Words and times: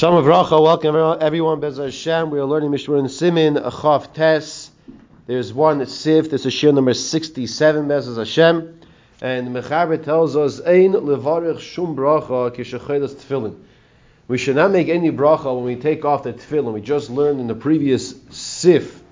Shalom 0.00 0.24
Avracha, 0.24 0.62
welcome 0.62 0.96
everyone. 1.20 1.60
Bez 1.60 1.76
Hashem, 1.76 2.30
we 2.30 2.38
are 2.38 2.46
learning 2.46 2.70
Mishmur 2.70 2.98
and 2.98 3.10
Simin, 3.10 3.56
Achav 3.56 4.14
Tes. 4.14 4.70
There's 5.26 5.52
one 5.52 5.84
Sif, 5.84 6.30
this 6.30 6.46
is 6.46 6.54
Shir 6.54 6.72
number 6.72 6.94
67, 6.94 7.86
Bez 7.86 8.16
Hashem. 8.16 8.80
And 9.20 9.48
Mechaber 9.48 10.02
tells 10.02 10.36
us, 10.36 10.58
Ein 10.62 10.94
levarich 10.94 11.60
shum 11.60 11.94
bracha 11.94 12.50
kishachelas 12.50 13.14
tefillin. 13.14 13.58
We 14.26 14.38
should 14.38 14.56
not 14.56 14.70
make 14.70 14.88
any 14.88 15.10
bracha 15.10 15.54
when 15.54 15.64
we 15.64 15.76
take 15.76 16.02
off 16.06 16.22
the 16.22 16.32
tefillin. 16.32 16.72
We 16.72 16.80
just 16.80 17.10
learned 17.10 17.38
in 17.38 17.46
the 17.46 17.54
previous 17.54 18.14
Sif, 18.30 19.02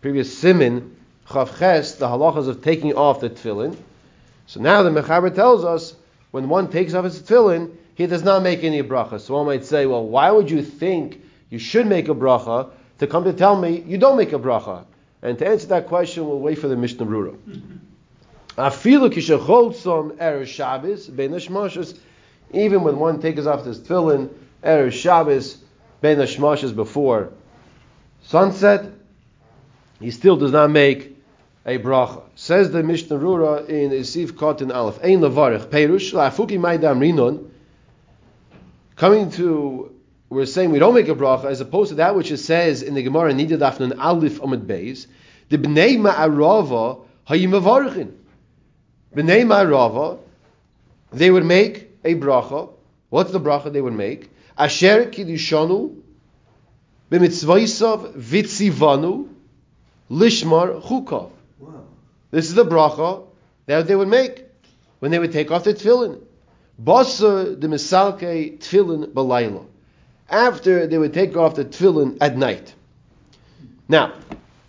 previous 0.00 0.38
Simin, 0.38 0.96
Chav 1.28 1.58
Ches, 1.58 1.96
the 1.96 2.06
halachas 2.06 2.48
of 2.48 2.62
taking 2.62 2.94
off 2.94 3.20
the 3.20 3.28
tefillin. 3.28 3.76
So 4.46 4.60
now 4.62 4.84
the 4.84 4.88
Mechaber 4.88 5.34
tells 5.34 5.66
us, 5.66 5.94
when 6.30 6.48
one 6.48 6.70
takes 6.70 6.94
off 6.94 7.04
his 7.04 7.20
tefillin, 7.20 7.76
he 7.94 8.06
does 8.06 8.22
not 8.22 8.42
make 8.42 8.64
any 8.64 8.82
bracha. 8.82 9.20
So 9.20 9.34
one 9.34 9.46
might 9.46 9.64
say, 9.64 9.86
well, 9.86 10.06
why 10.06 10.30
would 10.30 10.50
you 10.50 10.62
think 10.62 11.22
you 11.50 11.58
should 11.58 11.86
make 11.86 12.08
a 12.08 12.14
bracha 12.14 12.70
to 12.98 13.06
come 13.06 13.24
to 13.24 13.32
tell 13.32 13.56
me 13.56 13.80
you 13.86 13.98
don't 13.98 14.16
make 14.16 14.32
a 14.32 14.38
bracha? 14.38 14.84
And 15.22 15.38
to 15.38 15.46
answer 15.46 15.66
that 15.68 15.86
question, 15.86 16.26
we'll 16.26 16.38
wait 16.38 16.58
for 16.58 16.68
the 16.68 16.76
Mishnah 16.76 17.04
Brura. 17.04 17.36
Even 22.52 22.82
when 22.82 22.98
one 22.98 23.20
takes 23.20 23.46
off 23.46 23.64
his 23.64 23.78
tefillin 23.78 24.30
erev 24.64 24.92
Shabbos 24.92 25.58
ben 26.00 26.18
hashmashas 26.18 26.74
before 26.74 27.32
sunset, 28.22 28.86
he 30.00 30.10
still 30.10 30.36
does 30.36 30.52
not 30.52 30.70
make 30.70 31.16
a 31.66 31.78
bracha. 31.78 32.22
Says 32.34 32.70
the 32.70 32.82
Mishnah 32.82 33.18
Brura 33.18 33.68
in 33.68 33.90
Isif 33.90 34.32
Kotin 34.32 34.74
Aleph, 34.74 34.98
Ein 35.04 35.20
levarich 35.20 35.66
perush 35.66 36.12
lafuki 36.12 36.58
maydam 36.58 37.00
rinon. 37.00 37.49
Coming 39.00 39.30
to, 39.30 39.94
we're 40.28 40.44
saying 40.44 40.72
we 40.72 40.78
don't 40.78 40.92
make 40.92 41.08
a 41.08 41.14
bracha, 41.14 41.46
as 41.46 41.62
opposed 41.62 41.88
to 41.88 41.94
that 41.94 42.14
which 42.14 42.30
it 42.30 42.36
says 42.36 42.82
in 42.82 42.92
the 42.92 43.02
Gemara, 43.02 43.32
Nidad 43.32 43.60
Afnan 43.60 43.96
Alif 43.96 44.42
Amid 44.42 44.66
Beis, 44.66 45.06
the 45.48 45.56
Bnei 45.56 45.96
Ma'arava 45.96 47.00
Hayimavarichin. 47.26 48.12
Bnei 49.16 49.46
Ma'arava, 49.46 50.18
they 51.14 51.30
would 51.30 51.46
make 51.46 51.88
a 52.04 52.14
bracha. 52.14 52.68
What's 53.08 53.32
the 53.32 53.40
bracha 53.40 53.72
they 53.72 53.80
would 53.80 53.94
make? 53.94 54.28
Asher 54.58 55.06
Kiddishanu 55.06 55.98
B'mitzvaisav 57.10 58.12
Vitzivanu 58.16 59.28
Lishmar 60.10 60.82
Chukav. 60.82 61.30
This 62.30 62.50
is 62.50 62.54
the 62.54 62.66
bracha 62.66 63.24
that 63.64 63.86
they 63.86 63.96
would 63.96 64.08
make 64.08 64.44
when 64.98 65.10
they 65.10 65.18
would 65.18 65.32
take 65.32 65.50
off 65.50 65.64
the 65.64 65.72
tefillin. 65.72 66.20
Basar 66.82 67.60
the 67.60 67.66
misalke 67.66 68.58
tefillin 68.58 69.12
balayla. 69.12 69.66
After 70.28 70.86
they 70.86 70.96
would 70.96 71.12
take 71.12 71.36
off 71.36 71.56
the 71.56 71.64
tefillin 71.64 72.18
at 72.20 72.36
night. 72.36 72.74
Now, 73.88 74.14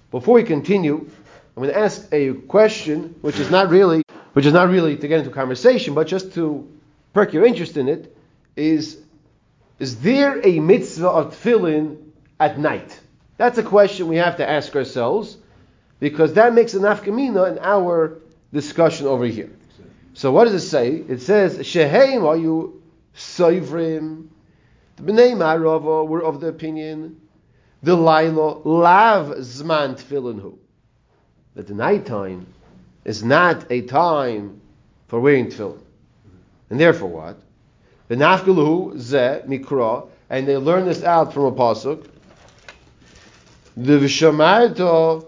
before 0.09 0.35
we 0.35 0.43
continue, 0.43 1.09
I'm 1.55 1.63
going 1.63 1.69
to 1.69 1.79
ask 1.79 2.07
a 2.11 2.33
question, 2.33 3.15
which 3.21 3.39
is 3.39 3.51
not 3.51 3.69
really, 3.69 4.03
which 4.33 4.45
is 4.45 4.53
not 4.53 4.69
really 4.69 4.97
to 4.97 5.07
get 5.07 5.19
into 5.19 5.29
conversation, 5.29 5.93
but 5.93 6.07
just 6.07 6.33
to 6.33 6.67
perk 7.13 7.33
your 7.33 7.45
interest 7.45 7.77
in 7.77 7.87
it. 7.87 8.15
Is 8.55 8.97
is 9.79 10.01
there 10.01 10.45
a 10.45 10.59
mitzvah 10.59 11.07
of 11.07 11.35
tefillin 11.35 11.97
at 12.39 12.59
night? 12.59 12.99
That's 13.37 13.57
a 13.57 13.63
question 13.63 14.07
we 14.07 14.17
have 14.17 14.37
to 14.37 14.47
ask 14.47 14.75
ourselves, 14.75 15.37
because 15.99 16.33
that 16.33 16.53
makes 16.53 16.73
an 16.73 16.81
afkamina 16.81 17.51
in 17.51 17.59
our 17.59 18.19
discussion 18.51 19.07
over 19.07 19.25
here. 19.25 19.49
So 20.13 20.31
what 20.31 20.45
does 20.45 20.55
it 20.63 20.67
say? 20.67 20.95
It 20.95 21.21
says, 21.21 21.57
Sheheim 21.59 22.25
are 22.25 22.37
you 22.37 22.81
soivrim? 23.15 24.27
The 24.97 25.03
Bnei 25.03 25.33
Marava 25.33 26.07
were 26.07 26.23
of 26.23 26.41
the 26.41 26.47
opinion, 26.47 27.21
the 27.81 27.95
Laila 27.95 28.61
lav 28.63 29.27
zman 29.37 29.95
tefillin 29.95 30.57
That 31.55 31.67
the 31.67 31.73
night 31.73 32.05
time 32.05 32.45
is 33.05 33.23
not 33.23 33.71
a 33.71 33.81
time 33.81 34.61
for 35.07 35.19
wearing 35.19 35.47
tefillin. 35.47 35.81
And 36.69 36.79
therefore 36.79 37.09
what? 37.09 37.41
The 38.09 38.15
nafkaluhu 38.15 38.99
ze 38.99 39.41
mikra, 39.47 40.07
and 40.29 40.47
they 40.47 40.57
learn 40.57 40.85
this 40.85 41.03
out 41.03 41.33
from 41.33 41.45
a 41.45 41.51
pasuk. 41.53 42.05
The 43.77 43.99
v'shamarto 43.99 45.25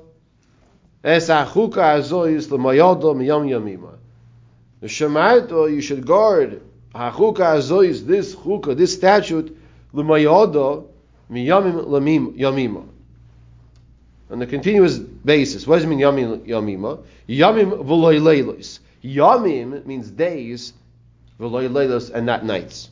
es 1.03 1.29
achuka 1.29 1.97
azoyis 1.97 2.51
l'mayado 2.51 3.15
miyam 3.15 3.47
yamima. 3.47 3.92
The 4.83 4.89
Shemarto, 4.89 5.51
oh, 5.53 5.65
you 5.65 5.79
should 5.79 6.05
guard 6.05 6.61
Hachuka 6.93 7.55
Azois, 7.55 8.05
this 8.05 8.35
Chuka, 8.35 8.75
this 8.75 8.93
statute, 8.93 9.57
L'mayodo, 9.93 10.87
Miyamim 11.31 11.85
Lamim 11.85 12.37
Yamima. 12.37 12.85
On 14.29 14.41
a 14.41 14.45
continuous 14.45 14.97
basis. 14.97 15.65
What 15.65 15.77
does 15.77 15.85
it 15.85 15.87
mean 15.87 15.99
Yamim 15.99 16.45
Yamima? 16.45 17.01
Yamim 17.29 17.85
V'loy 17.85 18.19
Leilos. 18.19 18.79
Yamim 19.01 19.85
means 19.85 20.09
days, 20.09 20.73
V'loy 21.39 21.69
Leilos, 21.69 22.09
and 22.13 22.25
not 22.25 22.43
nights. 22.43 22.89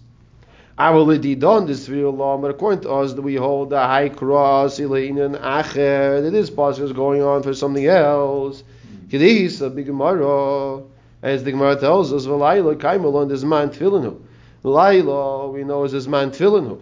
Our 0.78 1.04
lididon 1.06 1.68
this 1.68 1.90
law, 1.90 2.38
but 2.38 2.52
according 2.52 2.84
to 2.84 2.92
us, 2.92 3.14
we 3.16 3.36
hold 3.36 3.72
the 3.72 3.80
high 3.80 4.08
cross, 4.08 4.80
ilainin 4.80 5.38
acher, 5.42 6.24
that 6.24 6.32
this 6.32 6.50
passage 6.50 6.86
is 6.86 6.94
going 6.94 7.22
on 7.22 7.44
for 7.44 7.54
something 7.54 7.86
else. 7.86 8.64
Kedis, 9.10 9.62
a 9.62 9.70
big 9.70 9.88
gemara. 9.88 10.84
As 11.22 11.44
the 11.44 11.52
Gemara 11.52 11.76
tells 11.76 12.12
us, 12.12 12.26
"V'layla 12.26 12.76
kaimalon 12.76 13.32
is 13.32 13.46
man 13.46 13.70
tefillinu." 13.70 14.20
Laila, 14.64 15.50
we 15.50 15.64
know 15.64 15.84
is 15.84 15.92
his 15.92 16.08
man 16.08 16.32
tefillinu. 16.32 16.82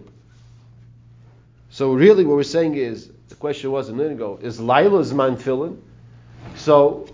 So 1.70 1.92
really, 1.92 2.24
what 2.24 2.36
we're 2.36 2.42
saying 2.42 2.74
is 2.74 3.10
the 3.28 3.34
question 3.36 3.70
was 3.70 3.88
a 3.88 3.92
minute 3.92 4.12
ago: 4.12 4.38
Is 4.42 4.60
Laila's 4.60 5.14
man 5.14 5.36
tefillin? 5.36 5.78
So 6.56 7.06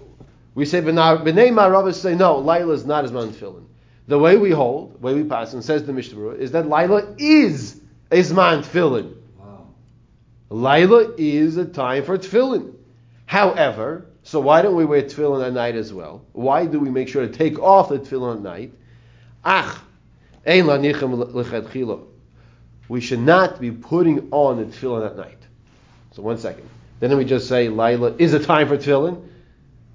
we 0.54 0.65
say 0.65 0.81
b'nei 0.81 1.22
Marav 1.22 1.92
say 1.94 2.15
no, 2.15 2.38
Laila 2.38 2.72
is 2.72 2.86
not 2.86 3.04
his 3.04 3.12
man 3.12 3.32
tefillin. 3.32 3.65
The 4.09 4.19
way 4.19 4.36
we 4.36 4.50
hold, 4.50 4.94
the 4.94 4.98
way 4.98 5.15
we 5.15 5.25
pass, 5.25 5.53
and 5.53 5.65
says 5.65 5.84
the 5.84 5.92
Mishnah 5.92 6.31
is 6.31 6.53
that 6.53 6.69
Laila 6.69 7.15
is 7.19 7.81
his 8.10 8.32
man 8.32 8.62
tefillin. 8.62 9.15
Wow. 9.38 9.66
Laila 10.48 11.12
is 11.19 11.56
a 11.56 11.65
time 11.65 12.04
for 12.04 12.16
tefillin. 12.16 12.75
However, 13.26 14.06
so 14.26 14.41
why 14.41 14.60
don't 14.60 14.75
we 14.75 14.84
wear 14.84 15.03
tefillin 15.03 15.47
at 15.47 15.53
night 15.53 15.76
as 15.76 15.92
well? 15.92 16.25
Why 16.32 16.66
do 16.66 16.81
we 16.81 16.91
make 16.91 17.06
sure 17.06 17.25
to 17.25 17.32
take 17.32 17.60
off 17.60 17.91
the 17.91 18.00
tefillin 18.00 18.38
at 18.38 18.42
night? 18.42 18.72
Ach, 19.44 19.81
ein 20.44 20.64
lanichem 20.64 21.16
l'chadchilo. 21.16 22.06
we 22.88 23.00
should 23.00 23.20
not 23.20 23.60
be 23.60 23.70
putting 23.70 24.26
on 24.32 24.56
the 24.56 24.65
tefillin 24.65 25.06
at 25.06 25.16
night. 25.16 25.38
So 26.10 26.22
one 26.22 26.38
second. 26.38 26.69
Then 26.98 27.16
we 27.16 27.25
just 27.25 27.47
say 27.47 27.69
Laila 27.69 28.16
is 28.19 28.34
a 28.34 28.41
time 28.41 28.66
for 28.66 28.76
tefillin. 28.76 29.25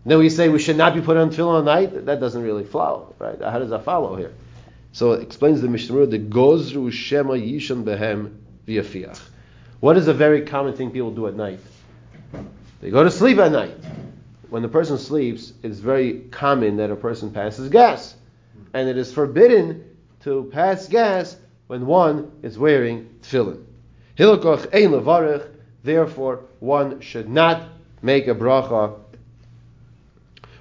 Then 0.05 0.17
we 0.17 0.29
say 0.29 0.47
we 0.47 0.59
should 0.59 0.77
not 0.77 0.93
be 0.93 1.01
putting 1.01 1.23
on 1.23 1.31
tefillin 1.31 1.59
at 1.59 1.65
night. 1.65 2.05
That 2.05 2.21
doesn't 2.21 2.41
really 2.41 2.63
follow, 2.63 3.13
right? 3.19 3.37
How 3.41 3.59
does 3.59 3.71
that 3.71 3.83
follow 3.83 4.15
here? 4.15 4.33
So 4.93 5.11
it 5.11 5.23
explains 5.23 5.59
the 5.59 5.67
Mishnah 5.67 6.05
the 6.05 6.19
Gozru 6.19 6.89
Shema 6.89 7.33
Yishon 7.33 7.83
Behem 7.83 8.37
V'Yafiach. 8.65 9.19
What 9.81 9.97
is 9.97 10.07
a 10.07 10.13
very 10.13 10.43
common 10.43 10.73
thing 10.77 10.91
people 10.91 11.11
do 11.11 11.27
at 11.27 11.35
night? 11.35 11.59
They 12.79 12.91
go 12.91 13.03
to 13.03 13.11
sleep 13.11 13.37
at 13.37 13.51
night 13.51 13.75
when 14.51 14.61
the 14.61 14.67
person 14.67 14.97
sleeps, 14.97 15.53
it's 15.63 15.79
very 15.79 16.19
common 16.29 16.75
that 16.75 16.91
a 16.91 16.95
person 16.97 17.31
passes 17.31 17.69
gas. 17.69 18.15
And 18.73 18.89
it 18.89 18.97
is 18.97 19.13
forbidden 19.13 19.85
to 20.23 20.49
pass 20.51 20.89
gas 20.89 21.37
when 21.67 21.85
one 21.85 22.29
is 22.43 22.59
wearing 22.59 23.07
tefillin. 23.21 23.63
Hilakoch 24.15 24.67
ein 24.73 24.89
levarich, 24.89 25.47
therefore 25.83 26.41
one 26.59 26.99
should 26.99 27.29
not 27.29 27.69
make 28.01 28.27
a 28.27 28.35
bracha 28.35 28.99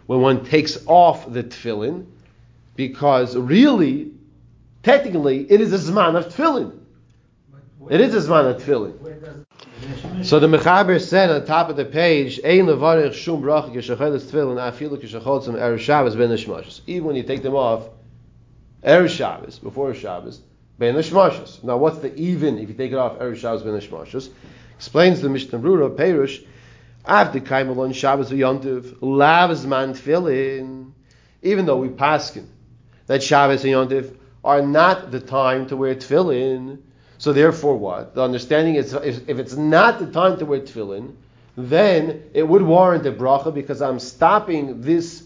when 0.07 0.21
one 0.21 0.45
takes 0.45 0.79
off 0.87 1.33
the 1.33 1.43
tefillin, 1.43 2.07
because 2.77 3.37
really, 3.37 4.13
technically, 4.85 5.51
it 5.51 5.61
is 5.61 5.73
a 5.73 5.93
zman 5.93 6.15
of 6.15 6.33
tefillin. 6.33 6.79
It 7.89 8.01
is 8.01 8.15
a 8.15 8.29
zman 8.29 8.55
of 8.55 8.63
tefillin. 8.63 9.45
So 10.23 10.39
the 10.39 10.49
Mechaber 10.49 11.01
said 11.01 11.31
on 11.31 11.47
top 11.47 11.71
of 11.71 11.77
the 11.77 11.85
page, 11.87 12.41
Ein 12.45 12.67
levarich 12.67 13.15
shum 13.15 13.41
bracha 13.41 13.73
kishacheles 13.73 14.25
tefillin 14.25 14.59
afilu 14.59 14.99
kishachotzim 14.99 15.55
erev 15.55 15.79
Shabbos 15.79 16.15
ben 16.15 16.29
hashmashos. 16.29 16.83
Even 16.87 17.07
when 17.07 17.17
you 17.17 17.23
take 17.23 17.43
them 17.43 17.55
off, 17.55 17.89
erev 18.85 19.09
Shabbos, 19.09 19.59
before 19.59 19.95
Shabbos, 19.95 20.43
ben 20.79 20.95
hashmashos. 20.95 21.65
Now 21.65 21.79
what's 21.79 22.01
the 22.01 22.15
even 22.17 22.59
if 22.59 22.69
you 22.69 22.75
take 22.75 22.93
it 22.93 22.99
off 22.99 23.19
erev 23.19 23.37
Shabbos 23.37 23.63
ben 23.63 23.73
hashmashos? 23.73 24.29
Explains 24.77 25.23
the 25.23 25.31
Mishnah 25.31 25.59
Brura, 25.59 25.97
Perush, 25.97 26.45
after 27.07 27.41
kaimalon 27.41 27.95
Shabbos 27.95 28.31
v'yontiv, 28.31 28.99
lav 29.01 29.67
man 29.67 29.95
tefillin. 29.95 30.93
Even 31.43 31.65
though 31.65 31.79
we 31.79 31.89
paskin 31.89 32.47
that 33.07 33.23
Shabbos 33.23 33.65
and 33.65 33.73
Yontiv 33.73 34.15
are 34.45 34.61
not 34.61 35.11
the 35.11 35.21
time 35.21 35.67
to 35.69 35.77
wear 35.77 35.95
tefillin, 35.95 36.79
so 37.21 37.35
therefore, 37.35 37.77
what 37.77 38.15
the 38.15 38.23
understanding 38.23 38.77
is, 38.77 38.95
if, 38.95 39.29
if 39.29 39.39
it's 39.39 39.55
not 39.55 39.99
the 39.99 40.07
time 40.07 40.39
to 40.39 40.47
wear 40.47 40.61
tefillin, 40.61 41.17
then 41.55 42.23
it 42.33 42.49
would 42.49 42.63
warrant 42.63 43.07
a 43.07 43.13
bracha 43.13 43.53
because 43.53 43.83
I'm 43.83 43.99
stopping 43.99 44.81
this 44.81 45.23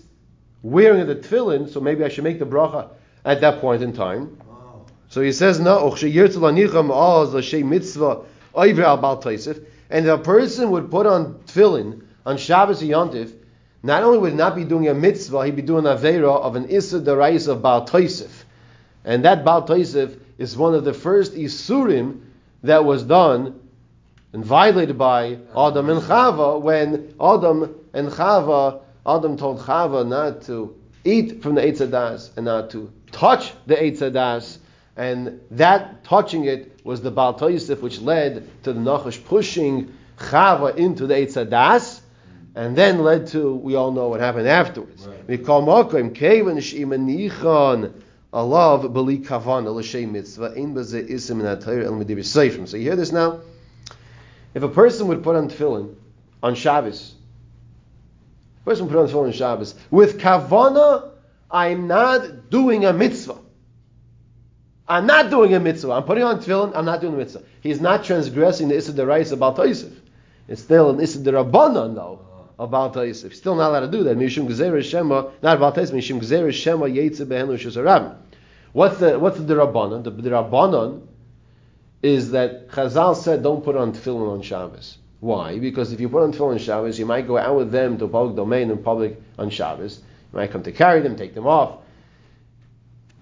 wearing 0.64 1.02
of 1.02 1.06
the 1.06 1.14
tefillin. 1.14 1.72
So 1.72 1.78
maybe 1.80 2.02
I 2.02 2.08
should 2.08 2.24
make 2.24 2.40
the 2.40 2.46
bracha 2.46 2.88
at 3.24 3.42
that 3.42 3.60
point 3.60 3.84
in 3.84 3.92
time. 3.92 4.36
So 5.08 5.20
he 5.20 5.30
says, 5.30 5.60
no, 5.60 5.94
mitzvah 7.62 8.24
and 9.90 10.08
a 10.08 10.18
person 10.18 10.70
would 10.70 10.90
put 10.90 11.06
on 11.06 11.34
tefillin 11.46 12.02
on 12.26 12.38
Shabbos 12.38 12.82
or 12.82 12.86
Yontif, 12.86 13.32
not 13.84 14.02
only 14.02 14.18
would 14.18 14.34
not 14.34 14.56
be 14.56 14.64
doing 14.64 14.88
a 14.88 14.94
mitzvah, 14.94 15.46
he'd 15.46 15.54
be 15.54 15.62
doing 15.62 15.86
a 15.86 15.94
vera 15.94 16.32
of 16.32 16.56
an 16.56 16.68
Issa 16.70 17.02
Darais 17.02 17.46
of 17.46 17.62
Baal 17.62 17.86
Toisif. 17.86 18.42
And 19.04 19.24
that 19.24 19.44
Baal 19.44 19.64
Toisif 19.64 20.18
is 20.38 20.56
one 20.56 20.74
of 20.74 20.84
the 20.84 20.92
first 20.92 21.34
Isurim 21.34 22.20
that 22.62 22.84
was 22.84 23.02
done 23.04 23.60
and 24.32 24.44
violated 24.44 24.98
by 24.98 25.38
Adam 25.56 25.90
and 25.90 26.02
Chava 26.02 26.60
when 26.60 27.14
Adam 27.20 27.74
and 27.92 28.08
Chava, 28.08 28.80
Adam 29.06 29.36
told 29.36 29.60
Chava 29.60 30.06
not 30.06 30.42
to 30.42 30.74
eat 31.04 31.42
from 31.42 31.54
the 31.54 31.60
Eitz 31.60 31.86
Adas 31.86 32.30
and 32.36 32.46
not 32.46 32.70
to 32.70 32.90
touch 33.12 33.52
the 33.66 33.76
Eitz 33.76 33.98
Adas 33.98 34.58
and 34.96 35.40
that 35.50 36.04
touching 36.04 36.44
it 36.44 36.80
was 36.84 37.00
the 37.02 37.10
Baal 37.10 37.34
Toisif, 37.34 37.80
which 37.80 38.00
led 38.00 38.48
to 38.62 38.72
the 38.72 38.80
Nachash 38.80 39.24
pushing 39.24 39.92
Chava 40.18 40.76
into 40.76 41.06
the 41.06 41.14
Eitz 41.14 41.44
Adas, 41.44 42.00
and 42.54 42.76
then 42.76 43.02
led 43.02 43.26
to, 43.28 43.54
we 43.54 43.74
all 43.74 43.90
know 43.90 44.08
what 44.08 44.20
happened 44.20 44.46
afterwards. 44.46 45.08
We 45.26 45.38
Alav 48.34 48.92
Bali 48.92 49.18
Kavan, 49.18 49.64
L'Shem 49.72 50.10
Mitzvah, 50.10 50.54
Ein 50.56 50.74
Baze 50.74 50.94
Isim 50.94 51.38
in 51.38 51.46
Atayr 51.46 51.84
El 51.84 51.92
Mediv 51.92 52.18
Seifrim. 52.18 52.66
So 52.66 52.76
you 52.76 52.82
hear 52.82 52.96
this 52.96 53.12
now? 53.12 53.40
If 54.54 54.64
a 54.64 54.68
person 54.68 55.06
would 55.06 55.22
put 55.22 55.36
on 55.36 55.48
tefillin 55.48 55.94
on 56.42 56.56
Shabbos, 56.56 57.14
person 58.64 58.88
put 58.88 58.96
on 58.96 59.06
tefillin 59.06 59.26
on 59.26 59.32
Shabbos, 59.32 59.76
with 59.88 60.18
Kavana, 60.18 61.10
I'm 61.48 61.86
not 61.86 62.50
doing 62.50 62.84
a 62.84 62.92
mitzvah. 62.92 63.38
I'm 64.88 65.06
not 65.06 65.30
doing 65.30 65.54
a 65.54 65.60
mitzvah. 65.60 65.92
I'm 65.92 66.02
putting 66.02 66.24
on 66.24 66.40
tefillin. 66.40 66.72
I'm 66.74 66.84
not 66.84 67.00
doing 67.00 67.14
a 67.14 67.16
mitzvah. 67.16 67.42
He's 67.60 67.80
not 67.80 68.02
transgressing 68.02 68.66
the 68.66 68.76
Issa 68.76 68.94
Derais 68.94 69.32
about 69.32 69.58
Yosef. 69.58 69.92
It's 70.48 70.60
still 70.60 70.90
an 70.90 70.98
Issa 70.98 71.20
Derabbanan 71.20 71.94
though 71.94 72.26
about. 72.58 72.96
He's 72.96 73.24
still 73.36 73.54
not 73.54 73.70
allowed 73.70 73.80
to 73.80 73.88
do 73.96 74.02
that. 74.04 74.18
Mishum 74.18 74.48
Gezer 74.48 74.82
Shema, 74.82 75.30
not 75.40 75.56
about 75.56 75.76
Yosef. 75.76 75.94
Mishum 75.94 76.18
Gezer 76.20 76.52
Shema. 76.52 78.16
What's 78.74 78.98
the 78.98 79.20
what's 79.20 79.38
the 79.38 79.54
Derabbanan? 79.54 80.02
The 80.02 80.10
Derabbanan 80.10 81.02
is 82.02 82.32
that 82.32 82.70
Chazal 82.70 83.14
said 83.14 83.40
don't 83.40 83.62
put 83.62 83.76
on 83.76 83.92
tefillin 83.92 84.32
on 84.32 84.42
Shabbos. 84.42 84.98
Why? 85.20 85.60
Because 85.60 85.92
if 85.92 86.00
you 86.00 86.08
put 86.08 86.24
on 86.24 86.32
tefillin 86.32 86.54
on 86.54 86.58
Shabbos, 86.58 86.98
you 86.98 87.06
might 87.06 87.28
go 87.28 87.38
out 87.38 87.56
with 87.56 87.70
them 87.70 87.98
to 87.98 88.08
public 88.08 88.34
domain 88.34 88.72
in 88.72 88.78
public 88.78 89.22
on 89.38 89.50
Shabbos. 89.50 89.98
You 90.32 90.38
might 90.40 90.50
come 90.50 90.64
to 90.64 90.72
carry 90.72 91.02
them, 91.02 91.14
take 91.14 91.34
them 91.34 91.46
off. 91.46 91.78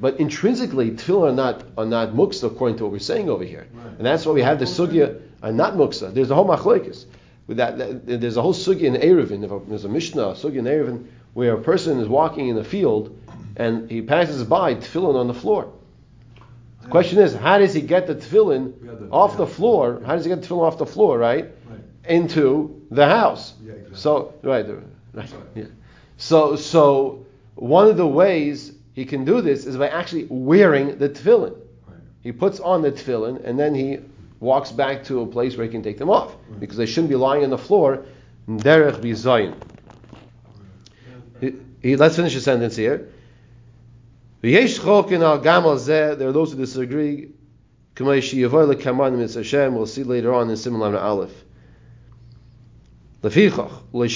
But 0.01 0.21
intrinsically, 0.21 0.93
tefillin 0.93 1.33
are 1.33 1.35
not 1.35 1.65
are 1.77 1.85
not 1.85 2.15
muksa 2.15 2.45
according 2.45 2.79
to 2.79 2.85
what 2.85 2.93
we're 2.93 2.99
saying 2.99 3.29
over 3.29 3.45
here, 3.45 3.69
right. 3.75 3.87
and 3.99 4.07
that's 4.07 4.25
why 4.25 4.33
we 4.33 4.41
have 4.41 4.59
the 4.59 4.65
sugya 4.65 5.21
are 5.43 5.53
not 5.53 5.75
muksa. 5.75 6.15
There's 6.15 6.31
a 6.31 6.35
whole 6.35 6.49
machlekes. 6.49 7.05
With 7.47 7.59
that, 7.59 7.77
that, 7.77 8.21
there's 8.23 8.39
a 8.39 8.43
whole 8.43 8.55
sugya 8.55 8.85
in 8.85 8.95
Eruvin. 8.95 9.69
There's 9.69 9.85
a 9.85 9.91
mishnah 9.91 10.29
a 10.29 10.33
sugya 10.33 10.61
in 10.61 10.65
Eruvin 10.65 11.09
where 11.35 11.53
a 11.53 11.61
person 11.61 12.01
is 12.01 12.09
walking 12.09 12.49
in 12.49 12.57
the 12.57 12.65
field 12.65 13.19
and 13.57 13.91
he 13.91 14.03
passes 14.03 14.45
by 14.45 14.75
tefillin 14.75 15.15
on 15.15 15.27
the 15.27 15.35
floor. 15.35 15.73
The 16.83 16.89
question 16.89 17.19
is, 17.19 17.35
how 17.35 17.59
does 17.59 17.75
he 17.75 17.81
get 17.81 18.07
the 18.07 18.15
tefillin 18.15 19.09
off 19.13 19.37
the 19.37 19.47
floor? 19.47 20.03
How 20.05 20.17
does 20.17 20.25
he 20.25 20.29
get 20.29 20.43
the 20.43 20.49
tefillin 20.49 20.67
off 20.67 20.79
the 20.79 20.87
floor, 20.87 21.19
right, 21.19 21.51
right. 21.69 21.81
into 22.09 22.85
the 22.91 23.07
house? 23.07 23.55
Yeah, 23.63 23.73
exactly. 23.73 23.97
So 23.97 24.35
right, 24.43 24.67
right, 25.13 25.31
yeah. 25.55 25.65
So 26.17 26.57
so 26.57 27.27
one 27.55 27.89
of 27.89 27.97
the 27.97 28.07
ways 28.07 28.73
he 28.95 29.05
can 29.05 29.25
do 29.25 29.41
this 29.41 29.67
is 29.67 29.77
by 29.77 29.89
actually 29.89 30.27
wearing 30.29 30.99
the 30.99 31.09
tefillin. 31.09 31.57
Right. 31.87 31.99
He 32.23 32.33
puts 32.33 32.59
on 32.61 32.83
the 32.83 32.91
tefillin 32.91 33.45
and 33.45 33.59
then 33.59 33.75
he 33.75 34.01
walks 34.41 34.73
back 34.73 35.05
to 35.05 35.21
a 35.21 35.27
place 35.27 35.57
where 35.57 35.65
he 35.65 35.71
can 35.71 35.83
take 35.83 35.99
them 35.99 36.11
off 36.11 36.35
because 36.59 36.77
they 36.77 36.87
shouldn't 36.87 37.11
be 37.11 37.17
lying 37.17 37.45
on 37.45 37.51
the 37.51 37.59
floor. 37.59 38.05
Derech 38.49 39.01
bizayin. 39.01 39.55
Let's 41.85 42.17
finish 42.17 42.35
the 42.35 42.41
sentence 42.41 42.77
here. 42.77 43.12
There 44.43 44.61
are 44.61 46.33
those 46.33 46.53
who 46.53 46.59
disagree. 46.59 47.31
We'll 48.01 48.21
see 48.21 48.45
later 50.05 50.35
on 50.35 50.51
in 50.51 50.57
Simon 50.57 50.97
Aleph. 50.97 51.45
Therefore, 53.21 53.71
we 53.93 54.09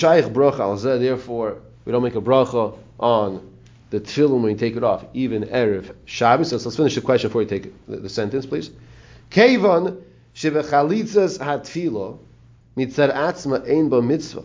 don't 1.93 2.03
make 2.03 2.17
a 2.17 2.21
bracha 2.21 2.77
on 2.99 3.53
the 3.91 4.01
tefillin 4.01 4.43
when 4.43 4.51
you 4.51 4.59
take 4.59 4.75
it 4.75 4.83
off, 4.83 5.05
even 5.15 5.45
erev 5.45 5.95
Shabbos. 6.07 6.49
So 6.49 6.57
let's 6.57 6.77
finish 6.77 6.97
the 6.97 7.03
question 7.03 7.29
before 7.29 7.43
you 7.43 7.49
take 7.49 7.87
the, 7.87 7.99
the 7.99 8.09
sentence, 8.09 8.47
please. 8.47 8.73
Kevan 9.31 10.03
shebechalitzas 10.35 11.39
hatfilo 11.39 12.19
mitzar 12.77 13.15
atzma 13.15 13.65
ein 13.69 13.89
ba 13.89 14.03
mitzvah 14.03 14.43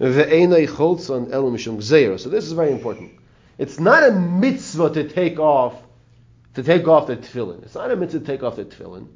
ve'enai 0.00 0.66
cholzon 0.66 1.30
elu 1.30 1.52
mishum 1.52 1.76
gzeira. 1.76 2.18
So 2.18 2.28
this 2.28 2.44
is 2.44 2.52
very 2.52 2.72
important. 2.72 3.21
It's 3.58 3.78
not 3.78 4.02
a 4.02 4.12
mitzvah 4.12 4.94
to 4.94 5.08
take 5.08 5.38
off 5.38 5.74
to 6.54 6.62
take 6.62 6.86
off 6.86 7.06
the 7.06 7.16
tefillin. 7.16 7.62
It's 7.62 7.74
not 7.74 7.90
a 7.90 7.96
mitzvah 7.96 8.20
to 8.20 8.26
take 8.26 8.42
off 8.42 8.56
the 8.56 8.64
tefillin. 8.64 9.06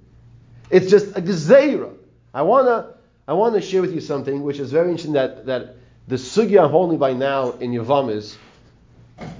It's 0.70 0.90
just 0.90 1.16
a 1.16 1.20
gzeira. 1.20 1.94
I 2.32 2.42
wanna 2.42 2.94
I 3.28 3.32
want 3.32 3.54
to 3.56 3.60
share 3.60 3.80
with 3.80 3.92
you 3.92 4.00
something 4.00 4.42
which 4.42 4.60
is 4.60 4.70
very 4.70 4.88
interesting 4.88 5.14
that, 5.14 5.46
that 5.46 5.76
the 6.06 6.14
sugya 6.14 6.64
I'm 6.64 6.70
holding 6.70 6.98
by 6.98 7.12
now 7.12 7.52
in 7.52 7.72
Yavam 7.72 8.10
is 8.14 8.38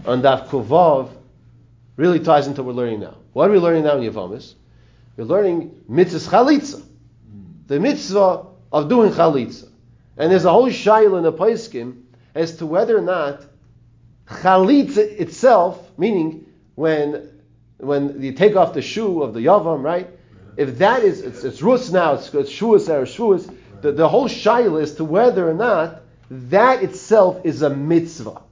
on 0.05 0.23
Daf 0.23 0.49
Kuvav 0.49 1.11
really 1.97 2.19
ties 2.19 2.49
into 2.49 2.63
what 2.65 2.75
we're 2.75 2.83
learning 2.83 3.01
now. 3.01 3.15
What 3.33 3.49
are 3.49 3.53
we 3.53 3.59
learning 3.59 3.85
now 3.85 3.99
in 3.99 4.13
Yavamis? 4.13 4.55
We're 5.17 5.25
learning 5.25 5.85
mitzvah 5.89 6.31
chalitza, 6.31 6.85
the 7.69 7.79
mitzvah 7.79 8.47
of 8.73 8.89
doing 8.89 9.13
chalitza. 9.13 9.69
And 10.17 10.33
there's 10.33 10.45
a 10.45 10.51
whole 10.51 10.71
shail 10.71 11.17
in 11.17 11.23
the 11.23 11.33
Paiskim 11.33 12.03
as 12.35 12.57
to 12.57 12.67
whether 12.67 12.97
or 12.97 13.03
not 13.03 13.45
chalitza 14.29 14.99
itself, 14.99 15.91
meaning 15.99 16.47
when 16.75 17.31
when 17.79 18.23
you 18.23 18.33
take 18.33 18.57
off 18.57 18.73
the 18.73 18.83
shoe 18.83 19.23
of 19.23 19.35
the 19.35 19.41
yavam, 19.41 19.83
right? 19.83 20.09
If 20.57 20.79
that 20.79 21.03
is 21.03 21.21
it's, 21.21 21.45
it's 21.45 21.63
rus 21.63 21.91
now, 21.91 22.15
it's, 22.15 22.33
it's 22.33 22.51
shuas 22.51 22.89
or 22.89 23.05
shuas. 23.05 23.55
The, 23.83 23.93
the 23.93 24.09
whole 24.09 24.29
shail 24.29 24.81
is 24.81 24.95
to 24.95 25.05
whether 25.05 25.49
or 25.49 25.55
not 25.55 26.03
that 26.31 26.83
itself 26.83 27.45
is 27.45 27.63
a 27.63 27.71
mitzvah. 27.71 28.43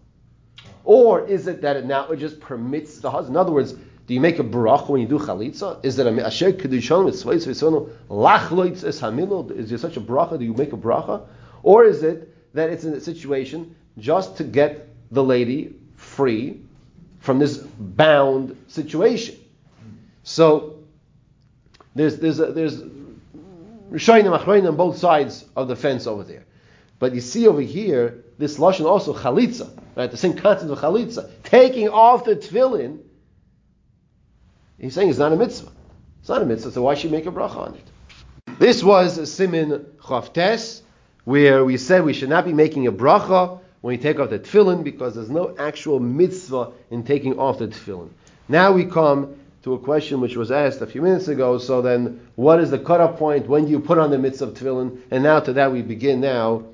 Or 0.84 1.26
is 1.26 1.46
it 1.46 1.62
that 1.62 1.76
it 1.76 1.86
now 1.86 2.08
it 2.10 2.18
just 2.18 2.40
permits 2.40 2.98
the 2.98 3.10
husband? 3.10 3.36
In 3.36 3.40
other 3.40 3.52
words, 3.52 3.72
do 3.72 4.12
you 4.12 4.20
make 4.20 4.38
a 4.38 4.44
bracha 4.44 4.90
when 4.90 5.00
you 5.00 5.08
do 5.08 5.18
chalitza? 5.18 5.82
Is 5.82 5.98
it 5.98 6.06
a 6.06 6.26
asher 6.26 6.52
kedushan 6.52 7.06
with 7.06 7.14
v'sono 7.24 7.88
lachloitz 8.10 8.84
es 8.84 9.00
hamilo? 9.00 9.50
Is 9.50 9.70
there 9.70 9.78
such 9.78 9.96
a 9.96 10.00
bracha? 10.00 10.38
Do 10.38 10.44
you 10.44 10.52
make 10.52 10.74
a 10.74 10.76
bracha? 10.76 11.26
Or 11.62 11.84
is 11.84 12.02
it 12.02 12.54
that 12.54 12.68
it's 12.68 12.84
in 12.84 12.92
a 12.92 13.00
situation 13.00 13.74
just 13.96 14.36
to 14.36 14.44
get 14.44 14.93
the 15.14 15.24
lady 15.24 15.74
free 15.96 16.60
from 17.20 17.38
this 17.38 17.58
bound 17.58 18.56
situation? 18.68 19.36
So 20.22 20.78
there's 21.94 22.18
there's 22.18 22.40
a, 22.40 22.52
there's 22.52 22.82
Rishayim 23.90 24.38
Achreinim 24.38 24.68
on 24.68 24.76
both 24.76 24.98
sides 24.98 25.44
of 25.54 25.68
the 25.68 25.76
fence 25.76 26.06
over 26.06 26.24
there. 26.24 26.44
But 26.98 27.14
you 27.14 27.20
see 27.20 27.46
over 27.46 27.60
here, 27.60 28.24
this 28.38 28.58
lashon 28.58 28.86
also 28.86 29.14
chalitza, 29.14 29.70
right? 29.94 30.10
The 30.10 30.16
same 30.16 30.34
concept 30.34 30.70
of 30.70 30.78
chalitza, 30.78 31.30
taking 31.42 31.88
off 31.88 32.24
the 32.24 32.36
tefillin. 32.36 33.00
He's 34.78 34.94
saying 34.94 35.10
it's 35.10 35.18
not 35.18 35.32
a 35.32 35.36
mitzvah. 35.36 35.70
It's 36.20 36.28
not 36.28 36.42
a 36.42 36.46
mitzvah, 36.46 36.72
so 36.72 36.82
why 36.82 36.94
should 36.94 37.10
you 37.10 37.16
make 37.16 37.26
a 37.26 37.30
bracha 37.30 37.56
on 37.56 37.74
it? 37.74 38.58
This 38.58 38.82
was 38.82 39.18
a 39.18 39.26
simin 39.26 39.86
chavtes, 40.00 40.80
where 41.24 41.64
we 41.64 41.76
said 41.76 42.04
we 42.04 42.12
should 42.12 42.28
not 42.28 42.44
be 42.44 42.52
making 42.52 42.86
a 42.86 42.92
bracha 42.92 43.60
when 43.84 43.94
you 43.94 44.00
take 44.00 44.18
off 44.18 44.30
the 44.30 44.38
tefillin 44.38 44.82
because 44.82 45.14
there's 45.14 45.28
no 45.28 45.54
actual 45.58 46.00
mitzvah 46.00 46.72
in 46.90 47.02
taking 47.04 47.38
off 47.38 47.58
the 47.58 47.68
tefillin. 47.68 48.08
Now 48.48 48.72
we 48.72 48.86
come 48.86 49.38
to 49.62 49.74
a 49.74 49.78
question 49.78 50.22
which 50.22 50.38
was 50.38 50.50
asked 50.50 50.80
a 50.80 50.86
few 50.86 51.02
minutes 51.02 51.28
ago. 51.28 51.58
So 51.58 51.82
then, 51.82 52.26
what 52.34 52.60
is 52.60 52.70
the 52.70 52.78
cutoff 52.78 53.18
point? 53.18 53.46
When 53.46 53.66
do 53.66 53.70
you 53.70 53.80
put 53.80 53.98
on 53.98 54.10
the 54.10 54.16
mitzvah 54.16 54.46
of 54.46 54.54
tefillin? 54.54 55.02
And 55.10 55.22
now 55.22 55.40
to 55.40 55.52
that 55.52 55.70
we 55.70 55.82
begin 55.82 56.22
now 56.22 56.64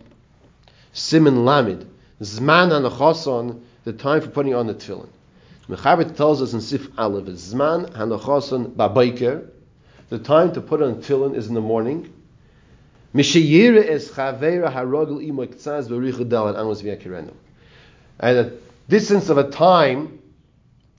Simin 0.93 1.39
Lamid, 1.39 1.85
Zman 2.23 2.71
Hanachoson, 2.71 3.61
the 3.83 3.93
time 3.93 4.21
for 4.21 4.29
putting 4.29 4.55
on 4.55 4.69
the 4.69 4.75
tefillin. 4.75 5.09
Mechaber 5.69 6.17
tells 6.17 6.41
us 6.41 6.53
in 6.53 6.61
Sif 6.61 6.97
Aleph, 6.97 7.25
Zman 7.25 7.91
Hanachoson 7.91 8.77
Babayker, 8.77 9.49
the 10.11 10.21
time 10.21 10.53
to 10.53 10.61
put 10.61 10.81
on 10.81 11.03
tefillin 11.03 11.35
is 11.35 11.49
in 11.49 11.55
the 11.55 11.61
morning. 11.61 12.13
Mishayira 13.15 13.85
es 13.89 14.11
Chavera 14.11 14.73
Harogel 14.73 15.23
Imo 15.23 15.47
Ktsaz 15.47 15.91
Amos. 16.57 17.33
At 18.21 18.37
a 18.37 18.53
distance 18.89 19.29
of 19.29 19.39
a 19.39 19.51
time 19.51 20.21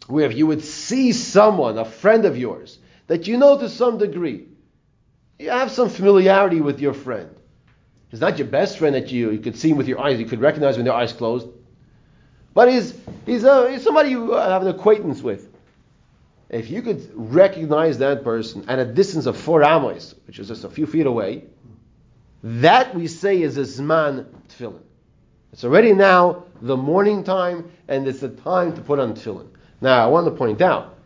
where 0.07 0.25
if 0.25 0.35
you 0.35 0.47
would 0.47 0.63
see 0.63 1.13
someone, 1.13 1.77
a 1.77 1.85
friend 1.85 2.25
of 2.25 2.37
yours, 2.37 2.79
that 3.07 3.27
you 3.27 3.37
know 3.37 3.57
to 3.57 3.69
some 3.69 3.97
degree, 3.97 4.45
you 5.39 5.49
have 5.49 5.71
some 5.71 5.89
familiarity 5.89 6.61
with 6.61 6.79
your 6.79 6.93
friend, 6.93 7.29
He's 8.09 8.19
not 8.19 8.37
your 8.37 8.47
best 8.47 8.77
friend 8.77 8.95
that 8.95 9.09
you, 9.09 9.31
you 9.31 9.39
could 9.39 9.55
see 9.55 9.69
him 9.69 9.77
with 9.77 9.87
your 9.87 9.99
eyes, 9.99 10.19
you 10.19 10.25
could 10.25 10.41
recognize 10.41 10.75
when 10.75 10.83
their 10.83 10.93
eyes 10.93 11.13
closed. 11.13 11.47
But 12.53 12.69
he's, 12.69 12.93
he's, 13.25 13.45
a, 13.45 13.71
he's 13.71 13.83
somebody 13.83 14.09
you 14.09 14.33
uh, 14.33 14.49
have 14.49 14.63
an 14.63 14.67
acquaintance 14.67 15.21
with. 15.21 15.47
if 16.49 16.69
you 16.69 16.81
could 16.81 17.09
recognize 17.15 17.99
that 17.99 18.25
person 18.25 18.65
at 18.67 18.79
a 18.79 18.85
distance 18.85 19.27
of 19.27 19.37
four 19.37 19.63
amos, 19.63 20.13
which 20.27 20.39
is 20.39 20.49
just 20.49 20.65
a 20.65 20.69
few 20.69 20.85
feet 20.85 21.05
away, 21.05 21.45
that 22.43 22.95
we 22.95 23.07
say 23.07 23.41
is 23.41 23.57
a 23.57 23.61
zman 23.61 24.25
tefillin. 24.49 24.81
It's 25.53 25.63
already 25.63 25.93
now 25.93 26.45
the 26.61 26.77
morning 26.77 27.23
time, 27.23 27.71
and 27.87 28.07
it's 28.07 28.21
the 28.21 28.29
time 28.29 28.73
to 28.75 28.81
put 28.81 28.99
on 28.99 29.13
tefillin. 29.13 29.47
Now, 29.81 30.03
I 30.03 30.07
want 30.07 30.25
to 30.25 30.31
point 30.31 30.61
out, 30.61 30.97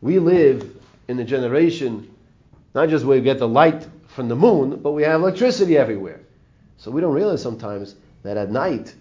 we 0.00 0.18
live 0.18 0.76
in 1.08 1.18
a 1.18 1.24
generation, 1.24 2.14
not 2.74 2.88
just 2.88 3.04
where 3.04 3.18
we 3.18 3.24
get 3.24 3.38
the 3.38 3.48
light 3.48 3.86
from 4.06 4.28
the 4.28 4.36
moon, 4.36 4.80
but 4.80 4.92
we 4.92 5.02
have 5.02 5.20
electricity 5.20 5.76
everywhere. 5.76 6.20
So 6.76 6.90
we 6.90 7.00
don't 7.00 7.14
realize 7.14 7.42
sometimes 7.42 7.96
that 8.22 8.36
at 8.36 8.50
night 8.50 8.94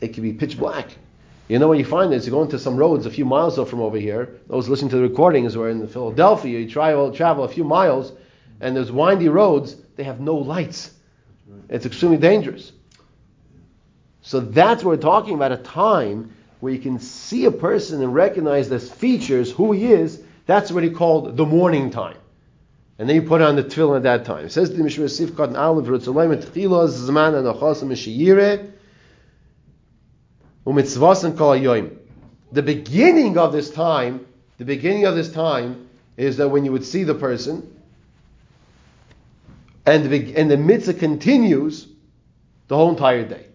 it 0.00 0.14
can 0.14 0.22
be 0.22 0.32
pitch 0.32 0.58
black. 0.58 0.96
You 1.48 1.58
know 1.58 1.66
what 1.66 1.78
you 1.78 1.84
find 1.84 2.12
is 2.12 2.26
you 2.26 2.32
go 2.32 2.42
into 2.42 2.58
some 2.58 2.76
roads 2.76 3.06
a 3.06 3.10
few 3.10 3.24
miles 3.24 3.58
off 3.58 3.70
from 3.70 3.80
over 3.80 3.96
here. 3.96 4.36
Those 4.48 4.68
listening 4.68 4.90
to 4.90 4.96
the 4.96 5.02
recordings 5.02 5.56
were 5.56 5.70
in 5.70 5.86
Philadelphia. 5.88 6.60
You 6.60 6.68
travel 6.68 7.10
travel 7.10 7.44
a 7.44 7.48
few 7.48 7.64
miles, 7.64 8.12
and 8.60 8.76
there's 8.76 8.92
windy 8.92 9.28
roads. 9.28 9.76
They 9.96 10.04
have 10.04 10.20
no 10.20 10.36
lights. 10.36 10.92
It's 11.68 11.86
extremely 11.86 12.18
dangerous. 12.18 12.72
So 14.22 14.40
that's 14.40 14.84
what 14.84 14.96
we're 14.96 15.02
talking 15.02 15.34
about 15.34 15.52
a 15.52 15.58
time 15.58 16.34
where 16.60 16.72
you 16.72 16.78
can 16.78 16.98
see 16.98 17.44
a 17.44 17.50
person 17.50 18.02
and 18.02 18.14
recognize 18.14 18.68
his 18.68 18.90
features, 18.90 19.50
who 19.50 19.72
he 19.72 19.92
is. 19.92 20.22
That's 20.46 20.72
what 20.72 20.82
he 20.82 20.90
called 20.90 21.36
the 21.36 21.46
morning 21.46 21.90
time. 21.90 22.16
And 22.98 23.08
then 23.08 23.16
you 23.16 23.22
put 23.22 23.40
on 23.40 23.54
the 23.54 23.62
tefillin 23.62 23.98
at 23.98 24.02
that 24.02 24.24
time. 24.24 24.46
It 24.46 24.52
says 24.52 24.70
the 24.70 24.76
Tchilah 24.76 25.08
Zman. 30.64 31.96
The 32.50 32.62
beginning 32.62 33.38
of 33.38 33.52
this 33.52 33.70
time, 33.70 34.26
the 34.56 34.64
beginning 34.64 35.04
of 35.04 35.14
this 35.14 35.32
time 35.32 35.88
is 36.16 36.38
that 36.38 36.48
when 36.48 36.64
you 36.64 36.72
would 36.72 36.84
see 36.84 37.04
the 37.04 37.14
person, 37.14 37.77
and 39.88 40.04
the, 40.10 40.36
and 40.36 40.50
the 40.50 40.56
mitzvah 40.56 40.94
continues 40.94 41.86
the 42.68 42.76
whole 42.76 42.90
entire 42.90 43.24
day. 43.24 43.46